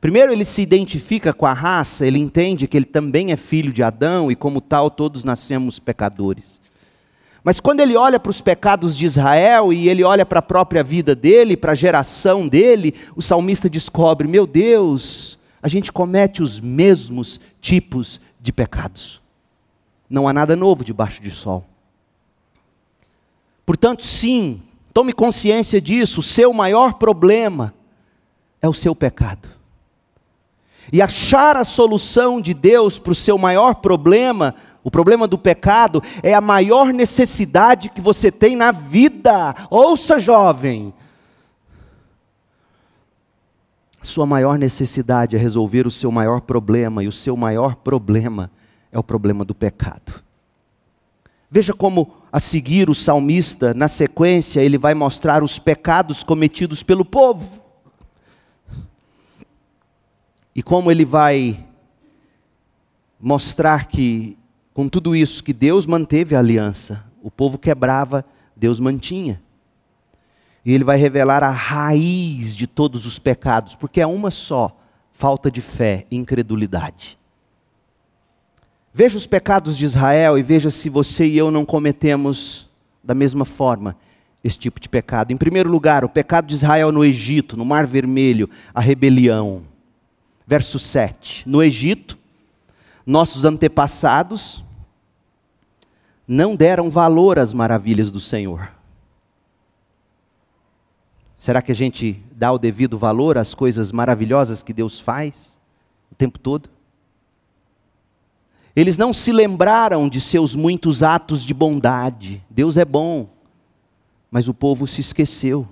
[0.00, 3.82] Primeiro, ele se identifica com a raça, ele entende que ele também é filho de
[3.82, 6.60] Adão e, como tal, todos nascemos pecadores.
[7.42, 10.82] Mas quando ele olha para os pecados de Israel e ele olha para a própria
[10.82, 16.60] vida dele, para a geração dele, o salmista descobre: meu Deus, a gente comete os
[16.60, 19.22] mesmos tipos de pecados.
[20.10, 21.64] Não há nada novo debaixo de sol.
[23.64, 24.60] Portanto, sim,
[24.92, 26.20] tome consciência disso.
[26.20, 27.74] O seu maior problema
[28.60, 29.55] é o seu pecado.
[30.92, 36.02] E achar a solução de Deus para o seu maior problema, o problema do pecado,
[36.22, 39.54] é a maior necessidade que você tem na vida.
[39.70, 40.94] Ouça, jovem.
[44.00, 48.50] Sua maior necessidade é resolver o seu maior problema, e o seu maior problema
[48.92, 50.22] é o problema do pecado.
[51.50, 57.04] Veja como a seguir o salmista, na sequência, ele vai mostrar os pecados cometidos pelo
[57.04, 57.65] povo.
[60.56, 61.66] E como ele vai
[63.20, 64.38] mostrar que,
[64.72, 68.24] com tudo isso, que Deus manteve a aliança, o povo quebrava,
[68.56, 69.42] Deus mantinha.
[70.64, 74.74] E ele vai revelar a raiz de todos os pecados, porque é uma só:
[75.12, 77.18] falta de fé, incredulidade.
[78.94, 82.66] Veja os pecados de Israel e veja se você e eu não cometemos
[83.04, 83.94] da mesma forma
[84.42, 85.34] esse tipo de pecado.
[85.34, 89.75] Em primeiro lugar, o pecado de Israel no Egito, no Mar Vermelho, a rebelião.
[90.46, 91.48] Verso 7.
[91.48, 92.16] No Egito,
[93.04, 94.64] nossos antepassados
[96.26, 98.70] não deram valor às maravilhas do Senhor.
[101.38, 105.58] Será que a gente dá o devido valor às coisas maravilhosas que Deus faz
[106.10, 106.68] o tempo todo?
[108.74, 112.44] Eles não se lembraram de seus muitos atos de bondade.
[112.50, 113.28] Deus é bom,
[114.30, 115.66] mas o povo se esqueceu.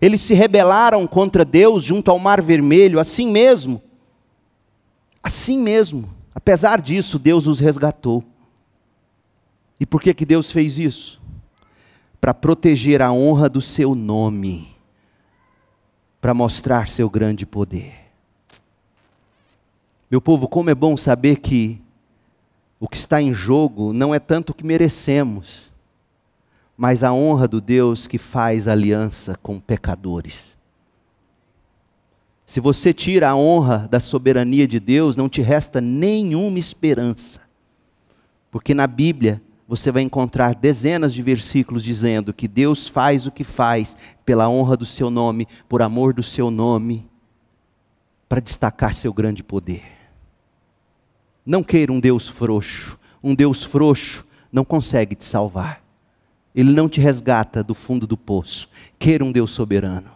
[0.00, 3.82] Eles se rebelaram contra Deus junto ao Mar Vermelho, assim mesmo.
[5.22, 8.22] Assim mesmo, apesar disso, Deus os resgatou.
[9.80, 11.20] E por que, que Deus fez isso?
[12.20, 14.74] Para proteger a honra do seu nome,
[16.20, 17.94] para mostrar seu grande poder.
[20.10, 21.82] Meu povo, como é bom saber que
[22.78, 25.62] o que está em jogo não é tanto o que merecemos,
[26.76, 30.56] mas a honra do Deus que faz aliança com pecadores.
[32.44, 37.40] Se você tira a honra da soberania de Deus, não te resta nenhuma esperança.
[38.50, 43.42] Porque na Bíblia você vai encontrar dezenas de versículos dizendo que Deus faz o que
[43.42, 47.08] faz pela honra do seu nome, por amor do seu nome,
[48.28, 49.82] para destacar seu grande poder.
[51.44, 52.98] Não queira um Deus frouxo.
[53.22, 55.85] Um Deus frouxo não consegue te salvar.
[56.56, 58.70] Ele não te resgata do fundo do poço.
[58.98, 60.10] Queira um Deus soberano.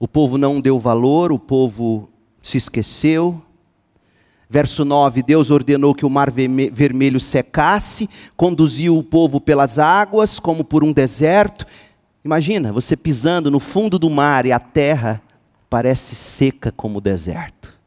[0.00, 2.08] O povo não deu valor, o povo
[2.42, 3.42] se esqueceu.
[4.48, 10.64] Verso 9: Deus ordenou que o mar vermelho secasse, conduziu o povo pelas águas, como
[10.64, 11.66] por um deserto.
[12.24, 15.22] Imagina, você pisando no fundo do mar e a terra
[15.68, 17.77] parece seca como o deserto.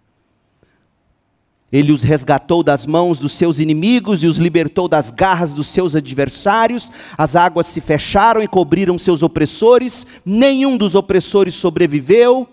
[1.71, 5.95] Ele os resgatou das mãos dos seus inimigos e os libertou das garras dos seus
[5.95, 6.91] adversários.
[7.17, 12.47] As águas se fecharam e cobriram seus opressores, nenhum dos opressores sobreviveu.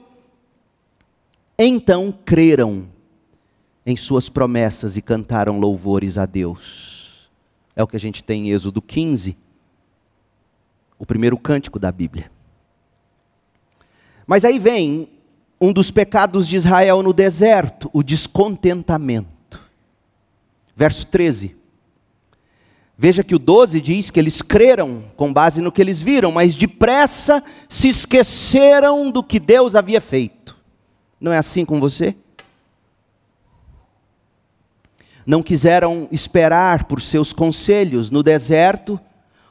[1.59, 2.87] Então creram
[3.85, 7.29] em suas promessas e cantaram louvores a Deus.
[7.75, 9.37] É o que a gente tem em Êxodo 15,
[10.97, 12.31] o primeiro cântico da Bíblia.
[14.27, 15.09] Mas aí vem
[15.61, 19.61] um dos pecados de Israel no deserto, o descontentamento.
[20.77, 21.57] Verso 13.
[22.97, 26.57] Veja que o 12 diz que eles creram com base no que eles viram, mas
[26.57, 30.57] depressa se esqueceram do que Deus havia feito.
[31.21, 32.15] Não é assim com você?
[35.27, 39.01] Não quiseram esperar por seus conselhos no deserto,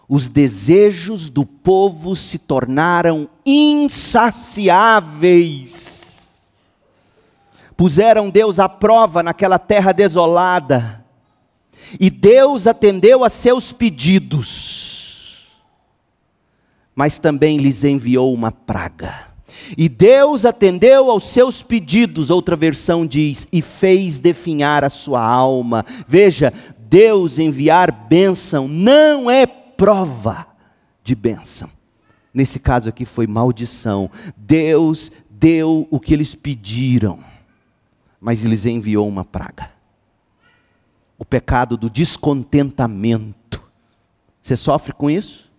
[0.10, 5.97] os desejos do povo se tornaram insaciáveis
[7.78, 11.06] puseram Deus à prova naquela terra desolada,
[12.00, 15.48] e Deus atendeu a seus pedidos,
[16.94, 19.28] mas também lhes enviou uma praga.
[19.78, 25.86] E Deus atendeu aos seus pedidos, outra versão diz, e fez definhar a sua alma.
[26.06, 30.48] Veja, Deus enviar bênção não é prova
[31.04, 31.70] de bênção.
[32.34, 34.12] Nesse caso aqui foi maldição.
[34.36, 37.20] Deus deu o que eles pediram
[38.28, 39.70] mas lhes enviou uma praga.
[41.18, 43.64] O pecado do descontentamento.
[44.44, 45.50] Você sofre com isso?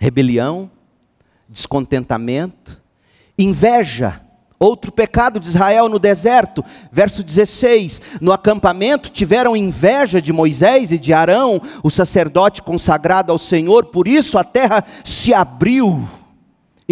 [0.00, 0.70] Rebelião,
[1.46, 2.80] descontentamento,
[3.38, 4.22] inveja.
[4.58, 10.98] Outro pecado de Israel no deserto, verso 16: No acampamento tiveram inveja de Moisés e
[10.98, 16.08] de Arão, o sacerdote consagrado ao Senhor, por isso a terra se abriu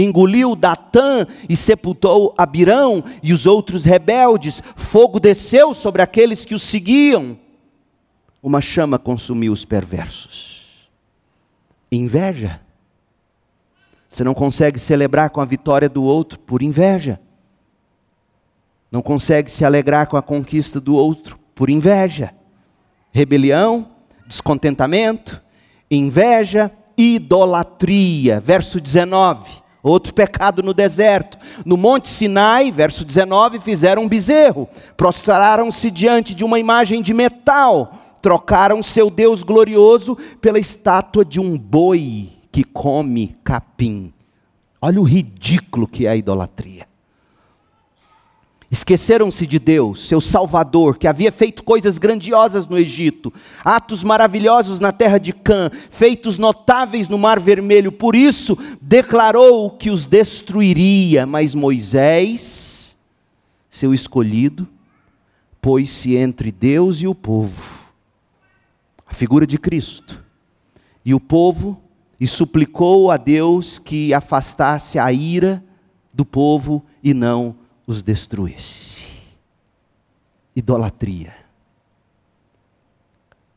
[0.02, 4.62] engoliu Datã e sepultou Abirão e os outros rebeldes.
[4.76, 7.38] Fogo desceu sobre aqueles que os seguiam.
[8.42, 10.88] Uma chama consumiu os perversos.
[11.90, 12.60] Inveja.
[14.08, 17.20] Você não consegue celebrar com a vitória do outro por inveja.
[18.90, 22.32] Não consegue se alegrar com a conquista do outro por inveja.
[23.12, 23.90] Rebelião,
[24.26, 25.42] descontentamento,
[25.90, 28.40] inveja, idolatria.
[28.40, 29.67] Verso 19.
[29.82, 31.38] Outro pecado no deserto.
[31.64, 37.94] No Monte Sinai, verso 19, fizeram um bezerro, prostraram-se diante de uma imagem de metal,
[38.20, 44.12] trocaram seu Deus glorioso pela estátua de um boi que come capim.
[44.80, 46.86] Olha o ridículo que é a idolatria.
[48.70, 53.32] Esqueceram-se de Deus, seu Salvador, que havia feito coisas grandiosas no Egito,
[53.64, 57.90] atos maravilhosos na terra de Cã, feitos notáveis no Mar Vermelho.
[57.90, 61.24] Por isso, declarou que os destruiria.
[61.24, 62.94] Mas Moisés,
[63.70, 64.68] seu escolhido,
[65.62, 67.78] pôs-se entre Deus e o povo,
[69.06, 70.22] a figura de Cristo,
[71.02, 71.80] e o povo,
[72.20, 75.64] e suplicou a Deus que afastasse a ira
[76.12, 77.56] do povo e não
[77.88, 79.06] os destruísse.
[80.54, 81.34] Idolatria.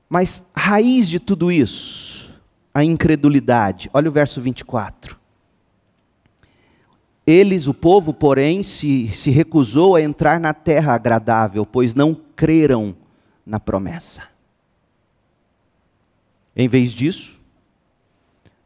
[0.08, 2.34] Mas raiz de tudo isso,
[2.74, 3.90] a incredulidade.
[3.94, 5.20] Olha o verso 24.
[7.28, 12.96] Eles, o povo, porém, se, se recusou a entrar na terra agradável, pois não creram
[13.46, 14.24] na promessa.
[16.56, 17.42] Em vez disso,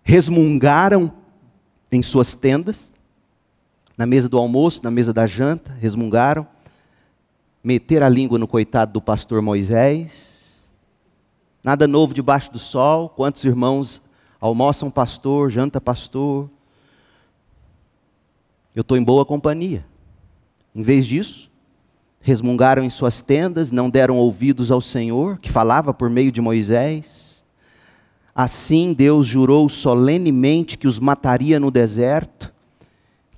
[0.04, 1.12] resmungaram
[1.92, 2.92] em suas tendas,
[3.98, 6.46] Na mesa do almoço, na mesa da janta, resmungaram.
[7.64, 10.34] Meter a língua no coitado do pastor Moisés.
[11.64, 13.10] Nada novo debaixo do sol.
[13.10, 14.02] Quantos irmãos
[14.40, 16.50] almoçam pastor, janta pastor?
[18.76, 19.86] Eu estou em boa companhia.
[20.76, 21.50] Em vez disso,
[22.20, 27.44] resmungaram em suas tendas, não deram ouvidos ao Senhor, que falava por meio de Moisés.
[28.36, 32.35] Assim Deus jurou solenemente que os mataria no deserto,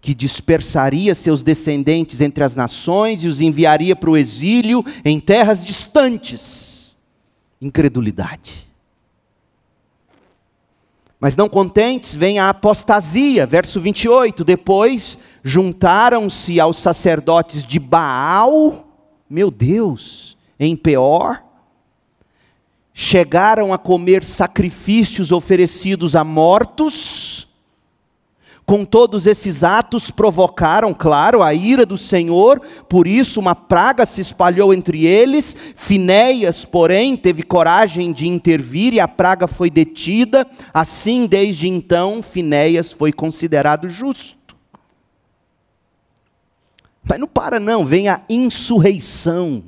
[0.08, 5.66] que dispersaria seus descendentes entre as nações e os enviaria para o exílio em terras
[5.66, 6.96] distantes.
[7.62, 8.70] Incredulidade.
[11.20, 14.46] Mas não contentes, vem a apostasia, verso 28.
[14.46, 18.88] Depois juntaram-se aos sacerdotes de Baal,
[19.30, 21.44] meu Deus, em Peor,
[22.94, 27.47] chegaram a comer sacrifícios oferecidos a mortos,
[28.68, 32.60] com todos esses atos provocaram, claro, a ira do Senhor,
[32.90, 35.56] por isso uma praga se espalhou entre eles.
[35.74, 40.46] Finéias, porém, teve coragem de intervir e a praga foi detida.
[40.74, 44.58] Assim, desde então, Finéias foi considerado justo.
[47.06, 49.64] Mas não para, não, vem a insurreição.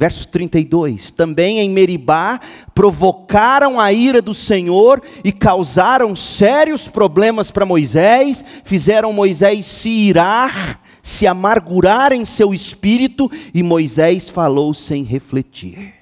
[0.00, 2.40] Verso 32: Também em Meribá
[2.74, 10.80] provocaram a ira do Senhor e causaram sérios problemas para Moisés, fizeram Moisés se irar,
[11.02, 15.92] se amargurar em seu espírito, e Moisés falou sem refletir.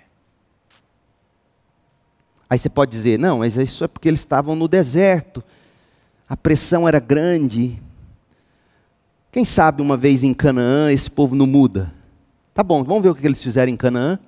[2.49, 5.43] Aí você pode dizer: não, mas isso é porque eles estavam no deserto,
[6.29, 7.83] a pressão era grande,
[9.33, 11.98] quem sabe uma vez em Canaã esse povo não muda?
[12.59, 14.19] Tá bom, vamos ver o que eles fizeram em Canaã.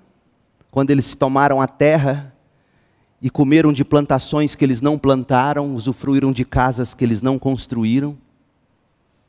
[0.71, 2.33] Quando eles tomaram a terra
[3.21, 8.17] e comeram de plantações que eles não plantaram, usufruíram de casas que eles não construíram.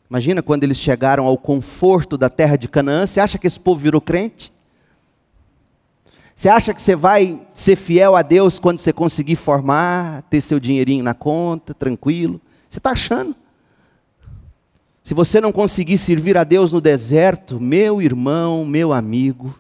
[0.07, 3.81] Imagina quando eles chegaram ao conforto da terra de Canaã, você acha que esse povo
[3.81, 4.53] virou crente?
[6.35, 10.59] Você acha que você vai ser fiel a Deus quando você conseguir formar, ter seu
[10.59, 12.39] dinheirinho na conta, tranquilo?
[12.69, 13.35] Você está achando?
[15.03, 19.59] Se você não conseguir servir a Deus no deserto, meu irmão, meu amigo,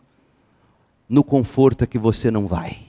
[1.09, 2.79] no conforto é que você não vai.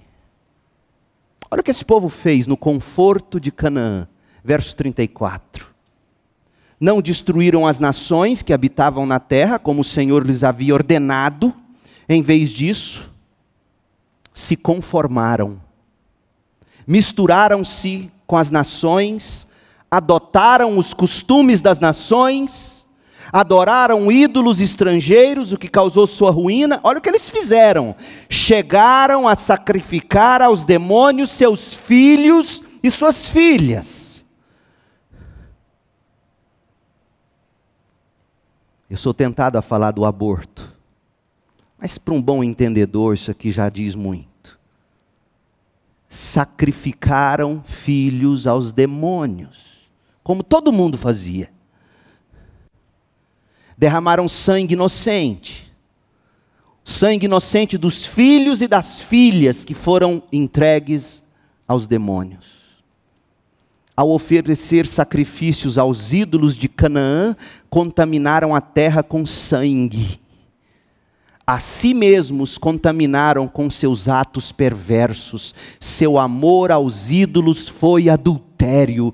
[1.51, 4.07] Olha o que esse povo fez no conforto de Canaã,
[4.45, 5.67] verso 34.
[6.79, 11.55] Não destruíram as nações que habitavam na terra, como o Senhor lhes havia ordenado,
[12.09, 13.11] em vez disso,
[14.35, 15.61] se conformaram,
[16.87, 19.47] misturaram-se com as nações,
[19.93, 22.89] adotaram os costumes das nações,
[23.31, 26.81] adoraram ídolos estrangeiros, o que causou sua ruína.
[26.83, 27.95] Olha o que eles fizeram:
[28.27, 34.25] chegaram a sacrificar aos demônios seus filhos e suas filhas.
[38.89, 40.75] Eu sou tentado a falar do aborto,
[41.79, 44.33] mas para um bom entendedor, isso aqui já diz muito
[46.09, 49.72] sacrificaram filhos aos demônios
[50.23, 51.51] como todo mundo fazia.
[53.77, 55.73] Derramaram sangue inocente,
[56.85, 61.23] sangue inocente dos filhos e das filhas que foram entregues
[61.67, 62.63] aos demônios.
[63.97, 67.37] Ao oferecer sacrifícios aos ídolos de Canaã,
[67.69, 70.21] contaminaram a terra com sangue.
[71.47, 75.55] A si mesmos contaminaram com seus atos perversos.
[75.79, 79.13] Seu amor aos ídolos foi adultério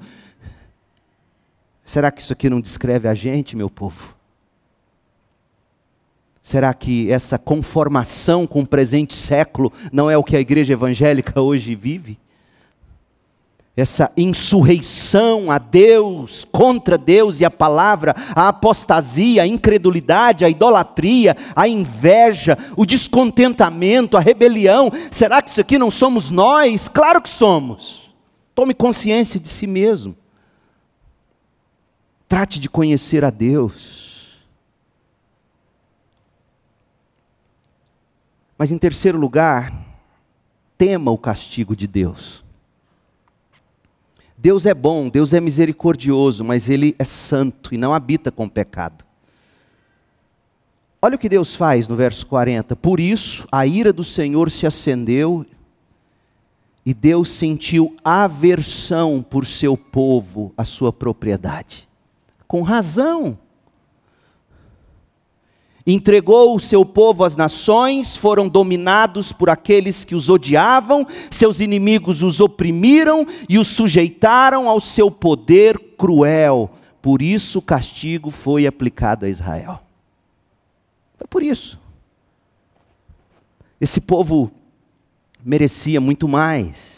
[1.89, 4.14] Será que isso aqui não descreve a gente, meu povo?
[6.43, 11.41] Será que essa conformação com o presente século não é o que a igreja evangélica
[11.41, 12.18] hoje vive?
[13.74, 21.34] Essa insurreição a Deus, contra Deus e a palavra, a apostasia, a incredulidade, a idolatria,
[21.57, 24.93] a inveja, o descontentamento, a rebelião.
[25.11, 26.86] Será que isso aqui não somos nós?
[26.86, 28.12] Claro que somos.
[28.55, 30.14] Tome consciência de si mesmo.
[32.28, 34.36] Trate de conhecer a Deus.
[38.58, 39.72] Mas em terceiro lugar,
[40.76, 42.44] tema o castigo de Deus.
[44.36, 49.06] Deus é bom, Deus é misericordioso, mas Ele é santo e não habita com pecado.
[51.00, 52.76] Olha o que Deus faz no verso 40.
[52.76, 55.46] Por isso a ira do Senhor se acendeu
[56.84, 61.88] e Deus sentiu aversão por seu povo, a sua propriedade
[62.49, 63.38] com razão.
[65.86, 72.22] Entregou o seu povo às nações, foram dominados por aqueles que os odiavam, seus inimigos
[72.22, 76.70] os oprimiram e os sujeitaram ao seu poder cruel.
[77.01, 79.80] por isso o castigo foi aplicado a Israel.
[81.16, 81.78] Foi por isso.
[83.80, 84.51] Esse povo
[85.44, 86.97] merecia muito mais.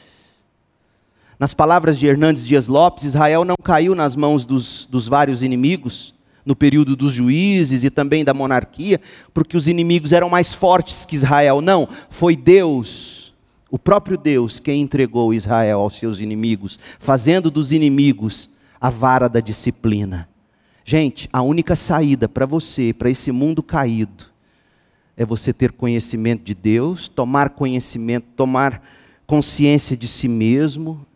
[1.41, 6.13] Nas palavras de Hernandes Dias Lopes, Israel não caiu nas mãos dos, dos vários inimigos
[6.45, 9.01] no período dos juízes e também da monarquia,
[9.33, 11.63] porque os inimigos eram mais fortes que Israel.
[11.63, 13.35] Não, foi Deus,
[13.71, 19.41] o próprio Deus, quem entregou Israel aos seus inimigos, fazendo dos inimigos a vara da
[19.41, 20.29] disciplina.
[20.85, 24.27] Gente, a única saída para você, para esse mundo caído,
[25.17, 28.87] é você ter conhecimento de Deus, tomar conhecimento, tomar
[29.27, 31.07] consciência de si mesmo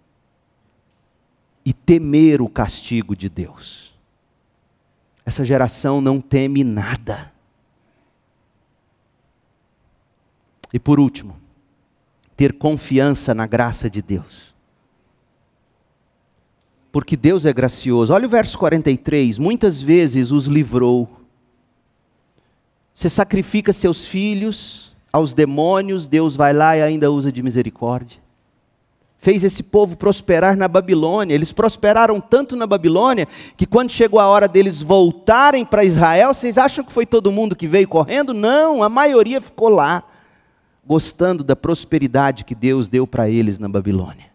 [1.65, 3.93] e temer o castigo de Deus.
[5.25, 7.33] Essa geração não teme nada.
[10.73, 11.37] E por último,
[12.37, 14.53] ter confiança na graça de Deus.
[16.93, 18.13] Porque Deus é gracioso.
[18.13, 19.39] Olha o verso 43.
[19.39, 21.21] Muitas vezes os livrou.
[22.93, 28.24] Você sacrifica seus filhos aos demônios, Deus vai lá e ainda usa de misericórdia
[29.25, 31.35] fez esse povo prosperar na Babilônia.
[31.35, 36.59] Eles prosperaram tanto na Babilônia que quando chegou a hora deles voltarem para Israel, vocês
[36.59, 38.35] acham que foi todo mundo que veio correndo?
[38.35, 40.05] Não, a maioria ficou lá,
[40.87, 44.27] gostando da prosperidade que Deus deu para eles na Babilônia.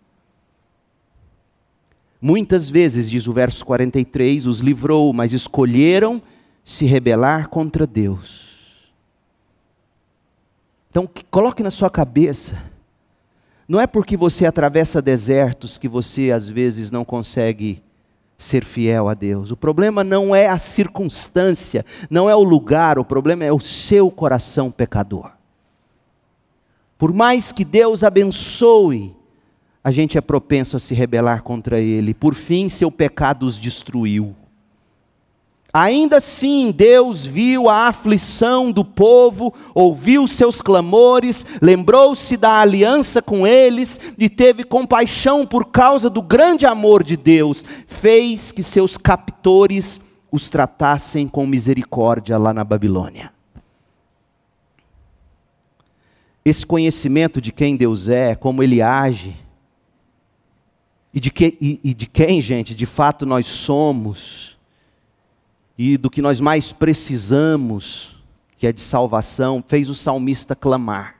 [2.20, 6.20] Muitas vezes, diz o verso 43, os livrou, mas escolheram
[6.66, 8.90] se rebelar contra Deus.
[10.90, 12.58] Então, coloque na sua cabeça
[13.70, 17.84] não é porque você atravessa desertos que você às vezes não consegue
[18.36, 19.52] ser fiel a Deus.
[19.52, 24.10] O problema não é a circunstância, não é o lugar, o problema é o seu
[24.10, 25.34] coração pecador.
[26.98, 29.16] Por mais que Deus abençoe,
[29.84, 32.16] a gente é propenso a se rebelar contra Ele.
[32.16, 34.36] Por fim, seu pecado os destruiu.
[35.72, 43.46] Ainda assim, Deus viu a aflição do povo, ouviu seus clamores, lembrou-se da aliança com
[43.46, 47.64] eles e teve compaixão por causa do grande amor de Deus.
[47.86, 50.02] Fez que seus captores
[50.32, 53.32] os tratassem com misericórdia lá na Babilônia.
[56.44, 59.36] Esse conhecimento de quem Deus é, como Ele age,
[61.14, 64.59] e de, que, e, e de quem, gente, de fato nós somos
[65.82, 68.22] e do que nós mais precisamos,
[68.58, 71.16] que é de salvação, fez o salmista clamar.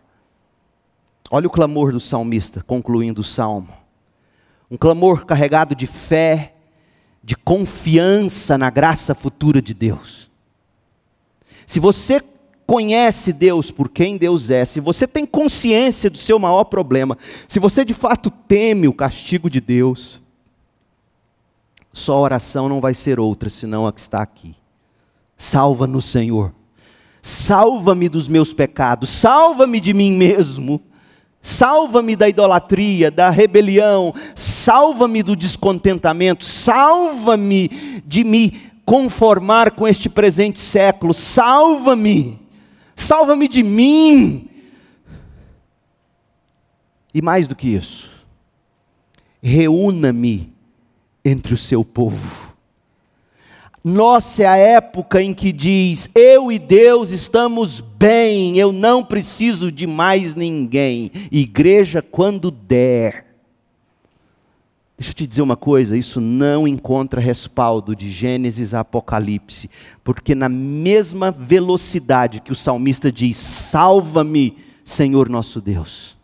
[1.32, 3.70] Olha o clamor do salmista, concluindo o salmo.
[4.70, 6.56] Um clamor carregado de fé,
[7.24, 10.30] de confiança na graça futura de Deus.
[11.66, 12.22] Se você
[12.68, 17.62] conhece Deus por quem Deus é, se você tem consciência do seu maior problema, se
[17.62, 20.22] você de fato teme o castigo de Deus,
[22.00, 24.56] sua oração não vai ser outra senão a que está aqui.
[25.38, 26.54] Salva-nos, Senhor.
[27.22, 30.82] Salva-me dos meus pecados, salva-me de mim mesmo.
[31.42, 37.70] Salva-me da idolatria, da rebelião, salva-me do descontentamento, salva-me
[38.06, 38.52] de me
[38.86, 42.38] conformar com este presente século, salva-me,
[42.94, 44.50] salva-me de mim.
[47.14, 48.12] E mais do que isso,
[49.42, 50.59] reúna-me
[51.30, 52.50] entre o seu povo.
[53.84, 59.72] Nossa é a época em que diz: Eu e Deus estamos bem, eu não preciso
[59.72, 61.12] de mais ninguém.
[61.32, 63.26] Igreja, quando der.
[64.98, 69.70] Deixa eu te dizer uma coisa: isso não encontra respaldo de Gênesis a Apocalipse,
[70.04, 76.18] porque na mesma velocidade que o salmista diz: Salva-me, Senhor nosso Deus,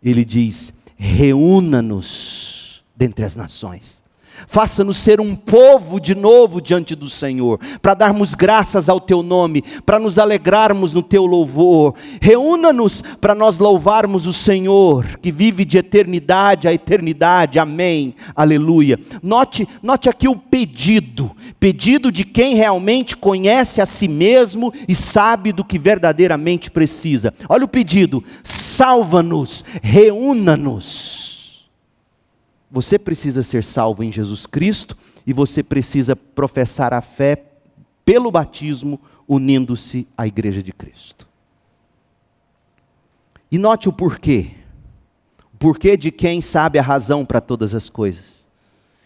[0.00, 3.99] ele diz: Reúna-nos dentre as nações.
[4.46, 9.62] Faça-nos ser um povo de novo diante do Senhor, para darmos graças ao Teu nome,
[9.84, 11.94] para nos alegrarmos no Teu louvor.
[12.20, 17.58] Reúna-nos para nós louvarmos o Senhor, que vive de eternidade a eternidade.
[17.58, 18.14] Amém.
[18.34, 18.98] Aleluia.
[19.22, 25.52] Note, note aqui o pedido, pedido de quem realmente conhece a si mesmo e sabe
[25.52, 27.34] do que verdadeiramente precisa.
[27.48, 31.29] Olha o pedido: salva-nos, reúna-nos.
[32.70, 34.96] Você precisa ser salvo em Jesus Cristo
[35.26, 37.44] e você precisa professar a fé
[38.04, 41.28] pelo batismo, unindo-se à igreja de Cristo.
[43.50, 44.52] E note o porquê.
[45.52, 48.40] O porquê de quem sabe a razão para todas as coisas.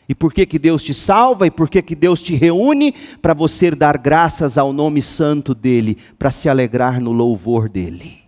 [0.07, 2.93] E por que que Deus te salva e por que que Deus te reúne
[3.23, 8.19] para você dar graças ao nome santo dele, para se alegrar no louvor dele.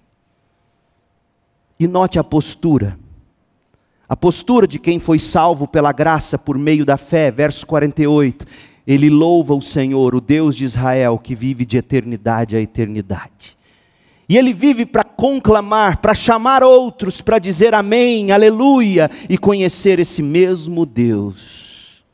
[1.78, 2.99] E note a postura.
[4.09, 8.46] A postura de quem foi salvo pela graça por meio da fé, verso 48.
[8.86, 13.57] ele louva o Senhor, o Deus de Israel, que vive de eternidade a eternidade.
[14.28, 20.22] E ele vive para conclamar, para chamar outros, para dizer amém, aleluia, e conhecer esse
[20.22, 22.04] mesmo Deus.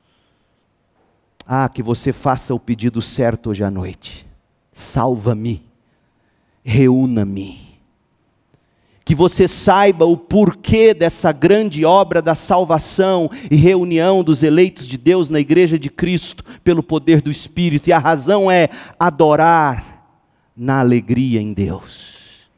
[1.46, 4.26] Ah, que você faça o pedido certo hoje à noite.
[4.72, 5.62] Salva-me,
[6.64, 7.61] reúna-me
[9.04, 14.96] que você saiba o porquê dessa grande obra da salvação e reunião dos eleitos de
[14.96, 20.04] Deus na igreja de Cristo pelo poder do Espírito, e a razão é adorar
[20.56, 22.48] na alegria em Deus.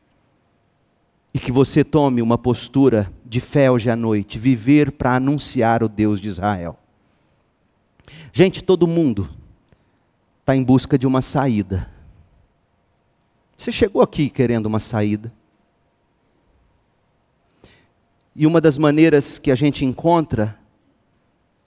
[1.33, 5.89] E que você tome uma postura de fé hoje à noite, viver para anunciar o
[5.89, 6.79] Deus de Israel.
[8.33, 9.29] Gente, todo mundo
[10.41, 11.91] está em busca de uma saída.
[13.57, 15.33] Você chegou aqui querendo uma saída.
[18.35, 20.59] E uma das maneiras que a gente encontra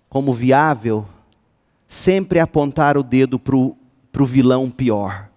[0.10, 1.08] como viável
[1.88, 5.30] sempre é apontar o dedo para o vilão pior,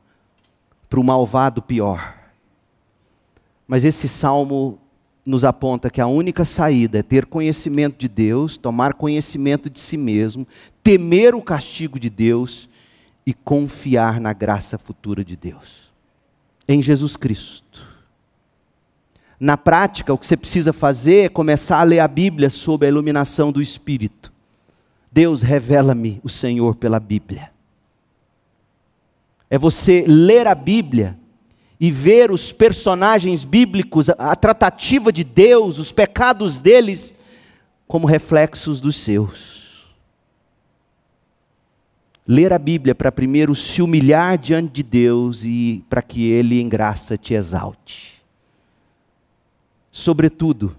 [0.88, 2.16] para o malvado pior.
[3.66, 4.78] Mas esse salmo
[5.24, 9.96] nos aponta que a única saída é ter conhecimento de Deus, tomar conhecimento de si
[9.96, 10.46] mesmo,
[10.82, 12.68] temer o castigo de Deus
[13.24, 15.90] e confiar na graça futura de Deus.
[16.66, 17.89] Em Jesus Cristo.
[19.40, 22.88] Na prática, o que você precisa fazer é começar a ler a Bíblia sob a
[22.90, 24.30] iluminação do Espírito.
[25.10, 27.50] Deus revela-me o Senhor pela Bíblia.
[29.48, 31.18] É você ler a Bíblia
[31.80, 37.14] e ver os personagens bíblicos, a tratativa de Deus, os pecados deles,
[37.88, 39.88] como reflexos dos seus.
[42.28, 46.68] Ler a Bíblia para primeiro se humilhar diante de Deus e para que Ele em
[46.68, 48.19] graça te exalte.
[49.92, 50.76] Sobretudo,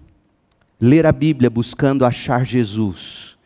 [0.80, 3.38] ler a Bíblia buscando achar Jesus,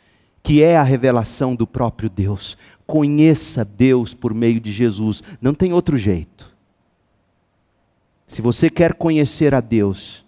[0.43, 2.57] que é a revelação do próprio Deus.
[2.87, 6.55] Conheça Deus por meio de Jesus, não tem outro jeito.
[8.29, 10.25] Se você quer conhecer a Deus,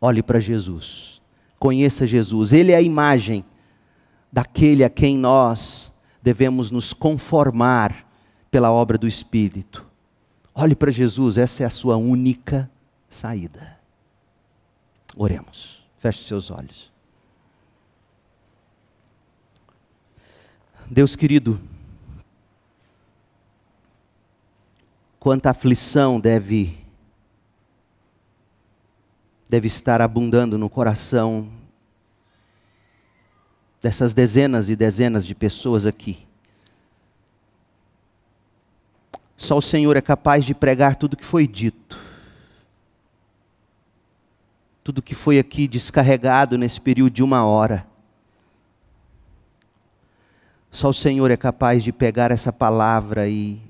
[0.00, 1.20] olhe para Jesus.
[1.58, 3.44] Conheça Jesus, ele é a imagem
[4.32, 5.92] daquele a quem nós
[6.22, 8.06] devemos nos conformar
[8.50, 9.86] pela obra do Espírito.
[10.54, 12.70] Olhe para Jesus, essa é a sua única
[13.08, 13.77] saída.
[15.16, 15.82] Oremos.
[15.98, 16.90] Feche seus olhos.
[20.90, 21.60] Deus querido,
[25.20, 26.78] quanta aflição deve
[29.46, 31.50] deve estar abundando no coração
[33.82, 36.26] dessas dezenas e dezenas de pessoas aqui.
[39.36, 42.07] Só o Senhor é capaz de pregar tudo o que foi dito
[44.88, 47.86] tudo que foi aqui descarregado nesse período de uma hora.
[50.70, 53.60] Só o Senhor é capaz de pegar essa palavra e,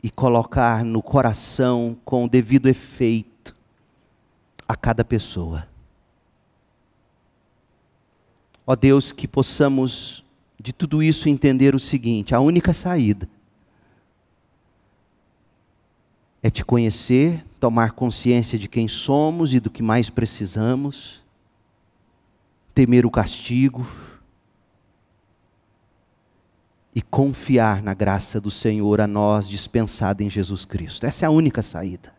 [0.00, 3.52] e colocar no coração com o devido efeito
[4.68, 5.66] a cada pessoa.
[8.64, 10.24] Ó Deus, que possamos
[10.56, 13.28] de tudo isso entender o seguinte: a única saída
[16.44, 21.22] é te conhecer, tomar consciência de quem somos e do que mais precisamos,
[22.74, 23.86] temer o castigo
[26.94, 31.06] e confiar na graça do Senhor a nós dispensada em Jesus Cristo.
[31.06, 32.12] Essa é a única saída.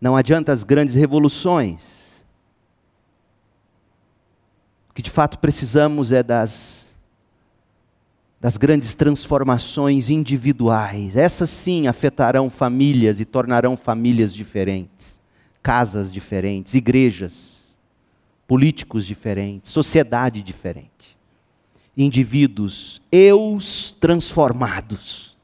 [0.00, 1.82] Não adianta as grandes revoluções.
[4.88, 6.83] O que de fato precisamos é das
[8.44, 11.16] das grandes transformações individuais.
[11.16, 15.18] Essas sim afetarão famílias e tornarão famílias diferentes,
[15.62, 17.74] casas diferentes, igrejas,
[18.46, 21.16] políticos diferentes, sociedade diferente.
[21.96, 25.34] Indivíduos, eus transformados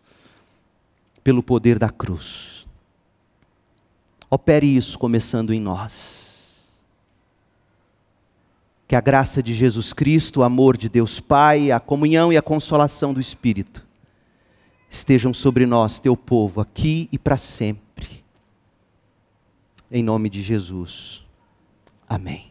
[1.24, 2.66] pelo poder da cruz.
[4.28, 6.20] Opere isso começando em nós
[8.91, 12.43] que a graça de Jesus Cristo, o amor de Deus Pai, a comunhão e a
[12.43, 13.86] consolação do Espírito
[14.91, 18.24] estejam sobre nós, teu povo, aqui e para sempre.
[19.88, 21.24] Em nome de Jesus.
[22.09, 22.51] Amém.